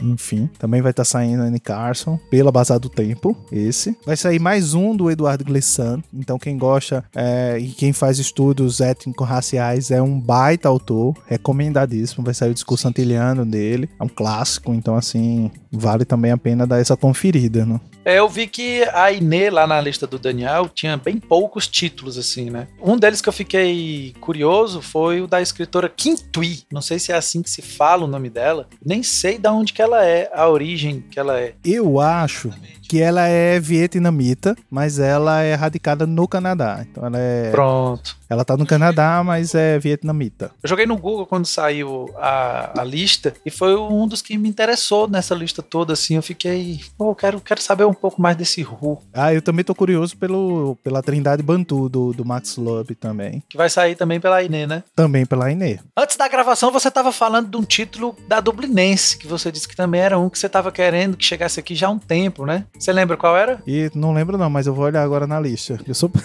enfim, 0.00 0.50
também 0.58 0.82
vai 0.82 0.90
estar 0.90 1.02
tá 1.02 1.08
saindo 1.08 1.44
Anne 1.44 1.60
Carson, 1.60 2.18
pela 2.28 2.50
Bazar 2.50 2.80
do 2.80 2.88
Tempo, 2.88 3.36
esse. 3.52 3.96
Vai 4.04 4.16
sair 4.16 4.40
mais 4.40 4.74
um 4.74 4.96
do 4.96 5.08
Eduardo 5.08 5.44
Glissant, 5.44 6.02
então 6.12 6.36
quem 6.36 6.58
gosta 6.58 7.04
é, 7.14 7.58
e 7.60 7.68
quem 7.68 7.92
faz 7.92 8.18
estudos 8.18 8.80
étnico-raciais 8.80 9.92
é 9.92 10.02
um 10.02 10.18
baita 10.18 10.68
autor, 10.68 11.14
recomendadíssimo, 11.28 12.24
vai 12.24 12.34
sair 12.34 12.50
o 12.50 12.54
discurso 12.54 12.88
antiliano 12.88 13.46
dele, 13.46 13.88
é 14.00 14.02
um 14.02 14.08
clássico, 14.08 14.74
então 14.74 14.96
assim, 14.96 15.48
vale 15.70 16.04
também 16.04 16.32
a 16.32 16.36
pena 16.36 16.66
dar 16.66 16.80
essa 16.80 16.96
conferida, 16.96 17.64
né? 17.64 17.80
É, 18.04 18.18
eu 18.18 18.28
vi 18.28 18.48
que 18.48 18.82
a 18.92 19.12
Inê, 19.12 19.48
lá 19.48 19.64
na 19.66 19.80
lista 19.80 20.06
do 20.06 20.18
Daniel, 20.18 20.68
tinha 20.68 20.96
bem 20.96 21.18
poucos 21.18 21.68
títulos, 21.68 22.18
assim, 22.18 22.50
né? 22.50 22.66
Um 22.82 22.96
deles 22.96 23.20
que 23.20 23.28
eu 23.28 23.32
fiquei 23.32 24.12
curioso 24.20 24.71
foi 24.80 25.20
o 25.20 25.26
da 25.26 25.42
escritora 25.42 25.88
Kim 25.88 26.16
Tui. 26.16 26.62
Não 26.70 26.80
sei 26.80 26.98
se 26.98 27.12
é 27.12 27.16
assim 27.16 27.42
que 27.42 27.50
se 27.50 27.60
fala 27.60 28.04
o 28.04 28.08
nome 28.08 28.30
dela. 28.30 28.68
Nem 28.84 29.02
sei 29.02 29.38
de 29.38 29.48
onde 29.48 29.72
que 29.72 29.82
ela 29.82 30.04
é, 30.04 30.30
a 30.32 30.48
origem 30.48 31.00
que 31.10 31.18
ela 31.18 31.38
é. 31.38 31.54
Eu 31.64 32.00
acho 32.00 32.50
que 32.92 33.00
ela 33.00 33.26
é 33.26 33.58
vietnamita, 33.58 34.54
mas 34.70 34.98
ela 34.98 35.40
é 35.40 35.54
radicada 35.54 36.06
no 36.06 36.28
Canadá. 36.28 36.84
Então 36.86 37.06
ela 37.06 37.18
é. 37.18 37.50
Pronto. 37.50 38.18
Ela 38.28 38.44
tá 38.44 38.54
no 38.54 38.66
Canadá, 38.66 39.22
mas 39.24 39.54
é 39.54 39.78
vietnamita. 39.78 40.50
Eu 40.62 40.68
joguei 40.68 40.86
no 40.86 40.96
Google 40.96 41.26
quando 41.26 41.46
saiu 41.46 42.10
a, 42.16 42.80
a 42.80 42.84
lista 42.84 43.34
e 43.44 43.50
foi 43.50 43.76
um 43.76 44.06
dos 44.06 44.22
que 44.22 44.36
me 44.38 44.48
interessou 44.48 45.08
nessa 45.08 45.34
lista 45.34 45.62
toda, 45.62 45.92
assim. 45.92 46.16
Eu 46.16 46.22
fiquei, 46.22 46.80
pô, 46.96 47.14
quero, 47.14 47.40
quero 47.40 47.62
saber 47.62 47.84
um 47.84 47.92
pouco 47.94 48.20
mais 48.20 48.36
desse 48.36 48.62
Ru. 48.62 48.98
Ah, 49.12 49.32
eu 49.32 49.42
também 49.42 49.64
tô 49.64 49.74
curioso 49.74 50.16
pelo, 50.16 50.76
pela 50.82 51.02
Trindade 51.02 51.42
Bantu 51.42 51.90
do, 51.90 52.12
do 52.12 52.24
Max 52.24 52.56
Love 52.56 52.94
também. 52.94 53.42
Que 53.48 53.56
vai 53.56 53.68
sair 53.68 53.94
também 53.94 54.18
pela 54.18 54.42
Inê, 54.42 54.66
né? 54.66 54.82
Também 54.94 55.26
pela 55.26 55.50
Inê. 55.50 55.78
Antes 55.96 56.16
da 56.16 56.28
gravação, 56.28 56.70
você 56.70 56.90
tava 56.90 57.12
falando 57.12 57.50
de 57.50 57.56
um 57.56 57.64
título 57.64 58.16
da 58.26 58.40
Dublinense, 58.40 59.18
que 59.18 59.26
você 59.26 59.52
disse 59.52 59.68
que 59.68 59.76
também 59.76 60.00
era 60.00 60.18
um 60.18 60.30
que 60.30 60.38
você 60.38 60.48
tava 60.48 60.72
querendo 60.72 61.16
que 61.16 61.24
chegasse 61.24 61.60
aqui 61.60 61.74
já 61.74 61.86
há 61.86 61.90
um 61.90 61.98
tempo, 61.98 62.46
né? 62.46 62.64
Você 62.82 62.92
lembra 62.92 63.16
qual 63.16 63.36
era? 63.36 63.62
E 63.64 63.88
não 63.94 64.12
lembro 64.12 64.36
não, 64.36 64.50
mas 64.50 64.66
eu 64.66 64.74
vou 64.74 64.84
olhar 64.84 65.04
agora 65.04 65.24
na 65.24 65.38
lista. 65.38 65.78
Eu 65.86 65.94
sou 65.94 66.10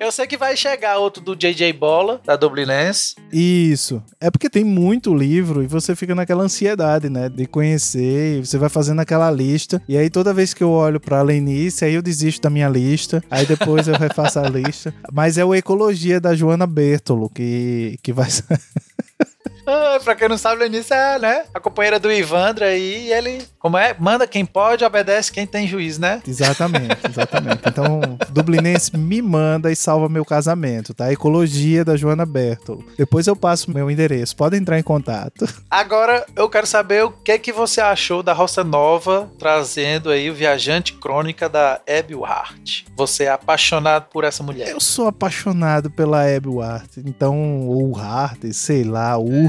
Eu 0.00 0.10
sei 0.10 0.26
que 0.26 0.38
vai 0.38 0.56
chegar 0.56 0.96
outro 0.96 1.22
do 1.22 1.36
JJ 1.36 1.74
Bola, 1.74 2.18
da 2.24 2.34
Dublinense. 2.34 3.14
Isso. 3.30 4.02
É 4.18 4.30
porque 4.30 4.48
tem 4.48 4.64
muito 4.64 5.14
livro 5.14 5.62
e 5.62 5.66
você 5.66 5.94
fica 5.94 6.14
naquela 6.14 6.42
ansiedade, 6.42 7.10
né? 7.10 7.28
De 7.28 7.44
conhecer, 7.44 8.42
você 8.42 8.56
vai 8.56 8.70
fazendo 8.70 9.00
aquela 9.00 9.30
lista. 9.30 9.82
E 9.86 9.98
aí 9.98 10.08
toda 10.08 10.32
vez 10.32 10.54
que 10.54 10.64
eu 10.64 10.70
olho 10.70 10.98
pra 10.98 11.20
Lenice, 11.20 11.84
aí 11.84 11.92
eu 11.92 12.00
desisto 12.00 12.40
da 12.40 12.48
minha 12.48 12.70
lista. 12.70 13.22
Aí 13.30 13.44
depois 13.44 13.86
eu 13.86 13.94
refaço 13.94 14.38
a 14.38 14.48
lista. 14.48 14.94
Mas 15.12 15.36
é 15.36 15.44
o 15.44 15.54
Ecologia 15.54 16.18
da 16.18 16.34
Joana 16.34 16.66
Bertolo 16.66 17.28
que, 17.28 17.98
que 18.02 18.14
vai. 18.14 18.28
Ah, 19.70 20.00
pra 20.02 20.14
quem 20.14 20.28
não 20.28 20.36
sabe, 20.36 20.62
Lenice 20.62 20.92
é, 20.92 21.18
né? 21.18 21.44
A 21.54 21.60
companheira 21.60 21.98
do 21.98 22.10
Ivandro 22.10 22.64
aí, 22.64 23.06
e 23.06 23.12
ele, 23.12 23.42
como 23.58 23.78
é? 23.78 23.94
Manda 23.98 24.26
quem 24.26 24.44
pode, 24.44 24.84
obedece 24.84 25.30
quem 25.30 25.46
tem 25.46 25.66
juiz, 25.66 25.98
né? 25.98 26.20
Exatamente, 26.26 26.98
exatamente. 27.08 27.60
Então, 27.66 28.00
Dublinense 28.30 28.96
me 28.96 29.22
manda 29.22 29.70
e 29.70 29.76
salva 29.76 30.08
meu 30.08 30.24
casamento, 30.24 30.92
tá? 30.92 31.12
Ecologia 31.12 31.84
da 31.84 31.96
Joana 31.96 32.26
Bertolo. 32.26 32.84
Depois 32.98 33.26
eu 33.26 33.36
passo 33.36 33.70
meu 33.70 33.90
endereço, 33.90 34.36
pode 34.36 34.56
entrar 34.56 34.78
em 34.78 34.82
contato. 34.82 35.46
Agora, 35.70 36.26
eu 36.34 36.48
quero 36.48 36.66
saber 36.66 37.04
o 37.04 37.10
que 37.10 37.38
que 37.38 37.52
você 37.52 37.80
achou 37.80 38.22
da 38.22 38.32
Roça 38.32 38.64
Nova, 38.64 39.30
trazendo 39.38 40.10
aí 40.10 40.30
o 40.30 40.34
Viajante 40.34 40.94
Crônica 40.94 41.48
da 41.48 41.80
Abby 41.88 42.14
Hart. 42.24 42.82
Você 42.96 43.24
é 43.24 43.30
apaixonado 43.30 44.06
por 44.10 44.24
essa 44.24 44.42
mulher? 44.42 44.68
Eu 44.68 44.80
sou 44.80 45.06
apaixonado 45.06 45.90
pela 45.90 46.22
Abby 46.24 46.58
Hart, 46.60 46.98
então, 46.98 47.66
ou 47.66 47.96
Hart, 47.96 48.44
sei 48.52 48.84
lá, 48.84 49.16
o 49.16 49.46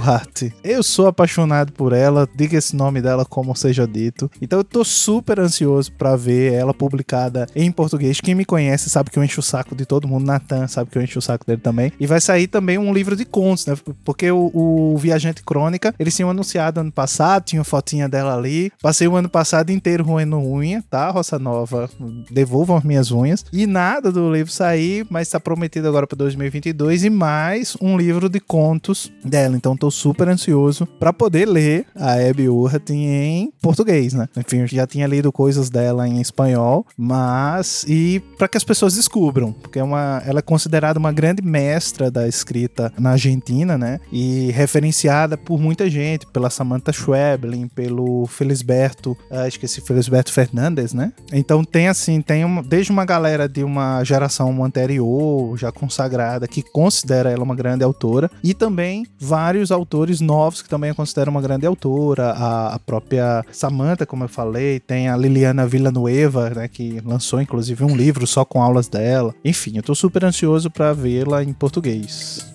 Eu 0.64 0.84
sou 0.84 1.08
apaixonado 1.08 1.72
por 1.72 1.94
ela, 1.94 2.28
diga 2.36 2.58
esse 2.58 2.76
nome 2.76 3.02
dela 3.02 3.26
como 3.26 3.56
seja 3.56 3.88
dito. 3.88 4.30
Então 4.42 4.60
eu 4.60 4.64
tô 4.64 4.84
super 4.84 5.40
ansioso 5.40 5.92
para 5.94 6.16
ver 6.16 6.54
ela 6.54 6.74
publicada 6.74 7.48
em 7.56 7.72
português. 7.72 8.20
Quem 8.20 8.36
me 8.36 8.46
conhece 8.46 8.90
sabe 8.90 9.10
que 9.10 9.20
eu 9.20 9.24
encho 9.24 9.40
o 9.40 9.44
saco 9.44 9.76
de 9.76 9.86
todo 9.86 10.08
mundo. 10.08 10.26
Natan 10.26 10.68
sabe 10.68 10.90
que 10.90 10.98
eu 10.98 11.02
encho 11.02 11.20
o 11.20 11.22
saco 11.22 11.46
dele 11.46 11.62
também. 11.62 11.92
E 12.00 12.08
vai 12.08 12.20
sair 12.20 12.48
também 12.48 12.78
um 12.78 12.94
livro 12.94 13.16
de 13.16 13.26
contos, 13.26 13.66
né? 13.66 13.76
Porque 14.04 14.32
o, 14.32 14.52
o 14.54 14.98
Viajante 14.98 15.44
Crônica, 15.44 15.94
eles 16.00 16.16
tinham 16.16 16.30
anunciado 16.30 16.80
ano 16.80 16.92
passado, 16.92 17.44
tinha 17.44 17.64
fotinha 17.64 18.08
dela 18.10 18.36
ali. 18.36 18.72
Passei 18.82 19.08
o 19.08 19.16
ano 19.16 19.30
passado 19.30 19.70
inteiro 19.72 20.04
roendo 20.04 20.38
unha, 20.38 20.84
tá? 20.90 21.10
Roça 21.10 21.38
Nova, 21.38 21.90
devolvam 22.30 22.78
as 22.78 22.84
minhas 22.84 23.12
unhas. 23.12 23.46
E 23.52 23.68
nada 23.68 24.12
do 24.12 24.32
livro 24.32 24.52
sair, 24.52 25.06
mas 25.10 25.30
tá 25.30 25.40
prometido 25.40 25.88
agora 25.88 26.08
para 26.08 26.18
2022 26.18 27.04
e 27.04 27.10
mais 27.10 27.78
um 27.82 27.98
livro 27.98 28.30
de 28.30 28.40
contos 28.40 29.12
dela. 29.24 29.56
Então 29.56 29.76
tô 29.78 29.91
super 29.92 30.28
ansioso 30.28 30.86
para 30.86 31.14
poder 31.14 31.48
ler 31.48 31.86
a 31.96 32.14
Abby 32.14 32.50
Urrat 32.50 32.90
em 32.90 33.52
português, 33.62 34.14
né? 34.14 34.28
Enfim, 34.38 34.60
eu 34.60 34.68
já 34.68 34.88
tinha 34.88 35.08
lido 35.08 35.32
coisas 35.32 35.70
dela 35.70 36.08
em 36.08 36.22
espanhol, 36.22 36.86
mas 36.98 37.86
e 37.88 38.22
para 38.38 38.48
que 38.48 38.58
as 38.58 38.64
pessoas 38.64 38.96
descubram, 38.96 39.52
porque 39.52 39.80
é 39.80 39.84
uma, 39.84 40.22
ela 40.26 40.40
é 40.40 40.42
considerada 40.42 41.00
uma 41.00 41.12
grande 41.12 41.42
mestra 41.42 42.10
da 42.10 42.28
escrita 42.28 42.92
na 42.98 43.12
Argentina, 43.12 43.78
né? 43.78 44.00
E 44.12 44.52
referenciada 44.52 45.38
por 45.38 45.60
muita 45.60 45.90
gente, 45.90 46.26
pela 46.28 46.50
Samantha 46.50 46.92
Schweblin, 46.92 47.68
pelo 47.68 48.26
Felisberto, 48.28 49.12
uh, 49.30 49.48
esqueci 49.48 49.82
Felisberto 49.82 50.32
Fernandes, 50.32 50.94
né? 50.94 51.12
Então 51.32 51.64
tem 51.64 51.88
assim, 51.88 52.22
tem 52.22 52.46
uma, 52.46 52.64
desde 52.64 52.92
uma 52.92 53.06
galera 53.06 53.48
de 53.48 53.64
uma 53.64 54.04
geração 54.04 54.64
anterior, 54.64 55.58
já 55.58 55.72
consagrada, 55.72 56.48
que 56.48 56.62
considera 56.62 57.30
ela 57.30 57.44
uma 57.44 57.56
grande 57.56 57.84
autora, 57.84 58.30
e 58.44 58.54
também 58.54 59.06
vários 59.20 59.72
autores 59.72 59.81
novos 60.22 60.62
que 60.62 60.70
também 60.70 60.92
a 60.92 60.94
consideram 60.94 61.32
uma 61.32 61.42
grande 61.42 61.66
autora, 61.66 62.32
a, 62.32 62.76
a 62.76 62.80
própria 62.80 63.46
Samantha, 63.52 64.06
como 64.06 64.24
eu 64.24 64.30
falei, 64.30 64.80
tem 64.80 65.10
a 65.10 65.18
Liliana 65.18 65.68
Villanueva, 65.68 66.50
né, 66.52 66.68
que 66.68 67.02
lançou 67.06 67.42
inclusive 67.42 67.84
um 67.84 67.96
livro 67.96 68.26
só 68.28 68.46
com 68.46 68.62
aulas 68.62 68.88
dela. 68.88 69.34
Enfim, 69.44 69.78
eu 69.78 69.84
tô 69.84 69.96
super 69.96 70.26
ansioso 70.26 70.70
para 70.70 70.94
vê-la 70.94 71.44
em 71.44 71.54
português. 71.54 72.46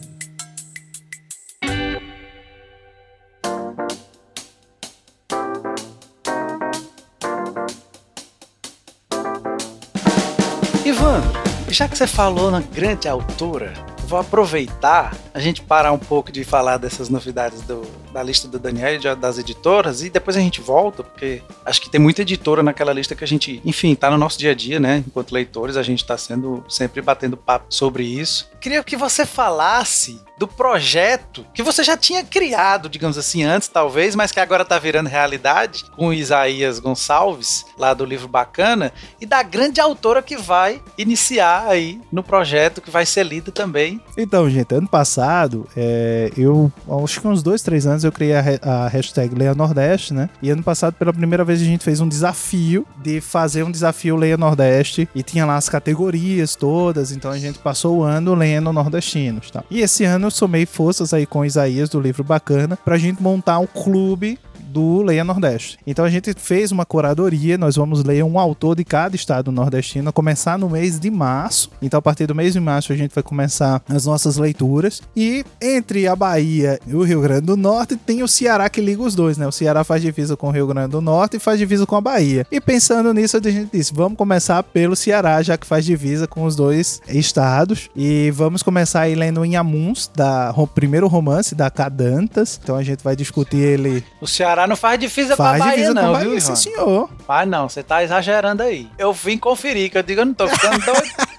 Ivan, 10.85 11.21
já 11.68 11.88
que 11.88 11.99
você 11.99 12.06
falou 12.06 12.50
na 12.50 12.61
grande 12.61 13.09
autora, 13.09 13.96
vou 14.07 14.19
aproveitar 14.19 15.15
a 15.35 15.41
gente 15.41 15.61
parar 15.61 15.93
um 15.93 15.99
pouco 15.99 16.31
de 16.33 16.45
falar 16.45 16.79
dessas 16.79 17.09
novidades 17.09 17.61
do, 17.63 17.83
da 18.13 18.23
lista 18.23 18.49
do 18.49 18.59
Daniel 18.59 18.95
e 18.95 19.15
das 19.17 19.39
editoras 19.39 20.03
e 20.03 20.09
depois 20.09 20.37
a 20.37 20.41
gente 20.41 20.61
volta, 20.61 21.03
porque 21.03 21.43
acho 21.65 21.81
que 21.81 21.91
tem 21.91 22.01
muita 22.01 22.23
editora 22.23 22.63
naquela 22.63 22.93
lista 22.93 23.15
que 23.15 23.25
a 23.25 23.27
gente, 23.27 23.61
enfim, 23.65 23.95
tá 23.95 24.11
no 24.11 24.17
nosso 24.17 24.39
dia 24.39 24.53
a 24.53 24.55
dia, 24.55 24.79
né? 24.79 25.05
Enquanto 25.07 25.33
leitores, 25.33 25.77
a 25.77 25.83
gente 25.83 26.07
tá 26.07 26.17
sendo 26.17 26.65
sempre 26.69 27.03
batendo 27.03 27.37
papo 27.37 27.67
sobre 27.69 28.05
isso. 28.05 28.49
Queria 28.61 28.83
que 28.83 28.97
você 28.97 29.27
falasse 29.27 30.21
do 30.38 30.47
projeto 30.47 31.47
que 31.55 31.62
você 31.62 31.83
já 31.83 31.97
tinha 31.97 32.23
criado, 32.23 32.88
digamos 32.88 33.16
assim, 33.16 33.43
antes 33.43 33.69
talvez, 33.69 34.14
mas 34.14 34.33
que 34.33 34.40
agora 34.40 34.64
tá 34.64 34.78
virando 34.78 35.09
realidade, 35.09 35.85
com 35.97 36.12
Isaías 36.12 36.78
Gonçalves, 36.78 37.64
lá 37.78 37.95
do 37.95 38.05
livro 38.05 38.28
Bacana, 38.28 38.93
e 39.21 39.26
da 39.26 39.43
grande 39.43 39.81
autora 39.81 40.23
que 40.23 40.37
vai 40.37 40.83
iniciar 40.99 41.66
aí 41.69 42.00
no 42.12 42.23
projeto, 42.23 42.81
que 42.81 42.90
vai 42.90 43.07
ser 43.07 43.25
lido 43.25 43.50
também. 43.50 44.00
Então, 44.16 44.49
gente, 44.50 44.75
ano 44.75 44.88
passado, 44.88 45.66
é, 45.76 46.31
eu, 46.37 46.71
acho 47.02 47.21
que 47.21 47.28
uns 47.28 47.43
dois, 47.43 47.62
três 47.62 47.87
anos, 47.87 48.05
eu 48.05 48.12
criei 48.12 48.35
a, 48.35 48.43
a 48.62 48.88
hashtag 48.88 49.35
Leia 49.35 49.55
Nordeste, 49.55 50.12
né? 50.12 50.28
E 50.43 50.50
ano 50.50 50.62
passado, 50.62 50.95
pela 50.95 51.12
primeira 51.12 51.45
vez, 51.45 51.61
a 51.61 51.64
gente 51.64 51.85
fez 51.85 52.00
um 52.00 52.09
desafio 52.09 52.87
de 52.99 53.21
fazer 53.21 53.62
um 53.62 53.71
desafio 53.71 54.16
Leia 54.16 54.37
Nordeste, 54.37 55.09
e 55.14 55.23
tinha 55.23 55.47
lá 55.47 55.57
as 55.57 55.69
categorias 55.69 56.55
todas, 56.55 57.12
então 57.12 57.31
a 57.31 57.38
gente 57.38 57.59
passou 57.59 57.99
o 57.99 58.02
ano 58.02 58.35
lendo 58.35 58.73
nordestinos, 58.73 59.50
tá? 59.50 59.64
E 59.71 59.81
esse 59.81 60.05
ano 60.05 60.25
somei 60.30 60.66
forças 60.66 61.12
aí 61.12 61.26
com 61.26 61.45
Isaías 61.45 61.88
do 61.88 62.00
livro 62.00 62.25
Bacana 62.25 62.76
pra 62.85 62.99
gente 62.99 63.23
montar 63.23 63.59
um 63.59 63.66
clube 63.66 64.38
do 64.76 65.00
Leia 65.00 65.25
Nordeste. 65.25 65.78
Então 65.87 66.04
a 66.04 66.11
gente 66.11 66.35
fez 66.37 66.71
uma 66.71 66.85
curadoria, 66.85 67.56
nós 67.56 67.76
vamos 67.76 68.04
ler 68.04 68.23
um 68.23 68.38
autor 68.38 68.76
de 68.76 68.85
cada 68.85 69.16
estado 69.16 69.50
nordestino, 69.50 70.12
começar 70.12 70.59
no 70.59 70.68
mês 70.68 71.00
de 71.00 71.11
março. 71.11 71.71
Então 71.80 71.97
a 71.97 72.02
partir 72.02 72.26
do 72.26 72.35
mês 72.35 72.52
de 72.52 72.61
março 72.61 72.92
a 72.92 72.97
gente 72.97 73.14
vai 73.14 73.25
começar 73.25 73.83
as 73.88 74.04
nossas 74.04 74.37
leituras. 74.37 75.00
E 75.16 75.47
entre 75.62 76.06
a 76.06 76.14
Bahia 76.14 76.78
e 76.87 76.95
o 76.95 77.02
Rio 77.02 77.23
Grande 77.23 77.47
do 77.47 77.56
Norte 77.56 77.97
tem 77.97 78.23
o 78.23 78.28
Ceará 78.28 78.68
que 78.68 78.83
liga 78.83 79.00
os 79.00 79.14
dois, 79.14 79.38
né? 79.38 79.47
O 79.47 79.52
Ceará 79.52 79.83
faz 79.83 80.02
divisa 80.02 80.37
com 80.37 80.49
o 80.49 80.50
Rio 80.50 80.66
Grande 80.66 80.90
do 80.90 81.00
Norte 81.00 81.38
e 81.38 81.40
faz 81.40 81.59
divisa 81.59 81.87
com 81.87 81.97
a 81.97 82.00
Bahia. 82.02 82.47
E 82.52 82.61
pensando 82.61 83.14
nisso, 83.14 83.38
a 83.38 83.40
gente 83.40 83.71
disse, 83.73 83.95
vamos 83.95 84.18
começar 84.18 84.62
pelo 84.62 84.95
Ceará, 84.95 85.40
já 85.40 85.56
que 85.56 85.66
faz 85.66 85.87
divisa 85.87 86.26
com 86.26 86.45
os 86.45 86.54
dois 86.54 87.00
estados. 87.09 87.88
E 87.97 88.30
vamos 88.33 88.62
começar 88.62 89.00
aí 89.02 89.14
lendo 89.14 89.42
Inhamuns, 89.42 90.11
da 90.14 90.52
o 90.54 90.66
primeiro 90.66 91.09
romance 91.09 91.54
da 91.54 91.71
Cadantas. 91.71 92.61
Então 92.62 92.76
a 92.76 92.83
gente 92.83 93.02
vai 93.02 93.16
discutir 93.16 93.56
ele. 93.56 94.04
O 94.21 94.26
Ceará 94.26 94.66
não 94.67 94.77
faz 94.77 94.99
divisa 94.99 95.37
faz 95.37 95.59
com 95.59 95.65
a 95.65 95.67
Bahia, 95.67 95.95
não, 95.95 96.13
Bahia, 96.13 96.29
viu, 96.31 96.41
sim, 96.41 96.57
senhor. 96.57 97.11
Faz 97.27 97.49
não, 97.49 97.69
você 97.69 97.83
tá 97.83 98.03
exagerando 98.03 98.63
aí. 98.63 98.89
Eu 98.99 99.13
vim 99.13 99.39
conferir, 99.39 99.91
que 99.91 99.99
eu 99.99 100.03
digo, 100.03 100.21
eu 100.21 100.27
não 100.27 100.35
tô 100.35 100.49
ficando 100.49 100.85
doido. 100.85 101.03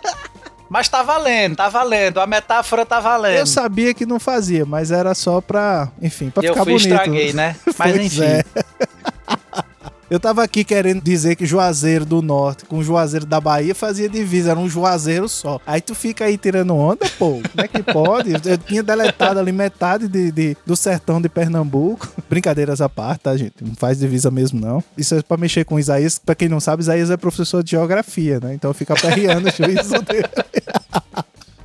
Mas 0.70 0.90
tá 0.90 1.02
valendo, 1.02 1.56
tá 1.56 1.70
valendo. 1.70 2.20
A 2.20 2.28
metáfora 2.28 2.86
tá 2.86 3.00
valendo. 3.00 3.38
Eu 3.38 3.46
sabia 3.46 3.94
que 3.94 4.06
não 4.06 4.20
fazia, 4.20 4.66
mas 4.66 4.92
era 4.92 5.16
só 5.16 5.40
pra, 5.40 5.90
enfim, 6.02 6.30
pra 6.30 6.44
eu 6.46 6.54
ficar 6.54 6.66
bonito. 6.66 6.88
Eu 6.88 6.96
estraguei, 6.96 7.34
né? 7.34 7.56
Mas 7.80 7.96
enfim. 7.96 8.24
É. 8.24 8.44
Eu 10.10 10.22
tava 10.22 10.42
aqui 10.42 10.64
querendo 10.64 11.02
dizer 11.02 11.36
que 11.36 11.46
Juazeiro 11.46 12.06
do 12.06 12.22
Norte 12.22 12.64
com 12.64 12.82
Juazeiro 12.82 13.26
da 13.26 13.42
Bahia 13.42 13.76
fazia 13.76 14.08
divisa, 14.08 14.52
era 14.52 14.60
um 14.60 14.70
Juazeiro 14.70 15.28
só. 15.28 15.60
Aí 15.68 15.82
tu 15.82 15.94
fica 15.94 16.24
aí 16.24 16.38
tirando 16.38 16.74
onda, 16.74 17.06
pô. 17.20 17.42
Como 17.42 17.44
é 17.58 17.68
que 17.68 17.84
pode? 17.84 18.32
Eu 18.32 18.58
tinha 18.58 18.82
deletado 18.82 19.38
ali 19.38 19.52
metade 19.52 20.08
de, 20.08 20.32
de, 20.32 20.58
do 20.66 20.78
sertão 20.78 21.20
de 21.20 21.28
Pernambuco. 21.28 22.08
Brincadeiras 22.30 22.80
à 22.80 22.88
parte, 22.88 23.22
tá, 23.22 23.36
gente? 23.36 23.56
Não 23.62 23.76
faz 23.76 24.00
divisa 24.00 24.32
mesmo, 24.32 24.62
não. 24.62 24.82
Isso 24.98 25.14
é 25.14 25.22
pra 25.22 25.36
mexer 25.36 25.66
com 25.66 25.78
Isaías. 25.78 26.18
Pra 26.18 26.36
quem 26.36 26.48
não 26.48 26.62
sabe, 26.62 26.82
Isaías 26.82 27.12
é 27.12 27.18
professor 27.18 27.62
de 27.62 27.72
geografia, 27.72 28.40
né? 28.40 28.54
Então 28.54 28.74
fica 28.74 28.96
perreando 28.96 29.50
o 29.50 29.52
juízo 29.52 30.02
dele. 30.04 30.24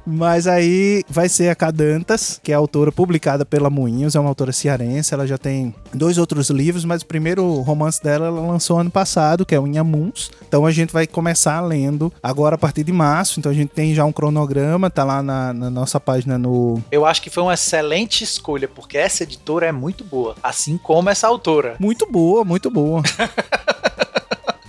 Mas 0.07 0.47
aí 0.47 1.03
vai 1.09 1.29
ser 1.29 1.49
a 1.49 1.55
Cadantas, 1.55 2.41
que 2.43 2.53
é 2.53 2.55
a 2.55 2.59
autora 2.59 2.91
publicada 2.91 3.45
pela 3.45 3.71
Moinhos, 3.71 4.15
é 4.15 4.21
uma 4.21 4.29
autora 4.29 4.53
cearense. 4.53 5.15
Ela 5.15 5.27
já 5.27 5.39
tem 5.39 5.75
dois 5.93 6.19
outros 6.19 6.51
livros, 6.51 6.85
mas 6.85 7.03
o 7.03 7.07
primeiro 7.07 7.61
romance 7.61 8.03
dela 8.03 8.27
ela 8.27 8.41
lançou 8.41 8.79
ano 8.79 8.91
passado, 8.91 9.47
que 9.47 9.55
é 9.55 9.61
o 9.61 9.67
Inhamuns. 9.67 10.31
Então 10.47 10.67
a 10.67 10.71
gente 10.71 10.93
vai 10.93 11.07
começar 11.07 11.61
lendo 11.61 12.13
agora 12.23 12.57
a 12.57 12.59
partir 12.59 12.85
de 12.85 12.93
março. 12.93 13.39
Então 13.39 13.51
a 13.51 13.55
gente 13.55 13.71
tem 13.71 13.95
já 13.95 14.05
um 14.05 14.13
cronograma, 14.13 14.91
tá 14.91 15.05
lá 15.05 15.23
na, 15.23 15.53
na 15.53 15.71
nossa 15.71 16.01
página 16.01 16.37
no. 16.37 16.83
Eu 16.91 17.07
acho 17.07 17.23
que 17.23 17.31
foi 17.31 17.43
uma 17.43 17.55
excelente 17.55 18.25
escolha, 18.25 18.69
porque 18.69 18.99
essa 18.99 19.23
editora 19.23 19.67
é 19.67 19.73
muito 19.73 20.05
boa, 20.05 20.35
assim 20.43 20.77
como 20.77 21.11
essa 21.11 21.27
autora. 21.27 21.77
Muito 21.79 22.11
boa, 22.11 22.45
muito 22.45 22.71
boa. 22.71 23.03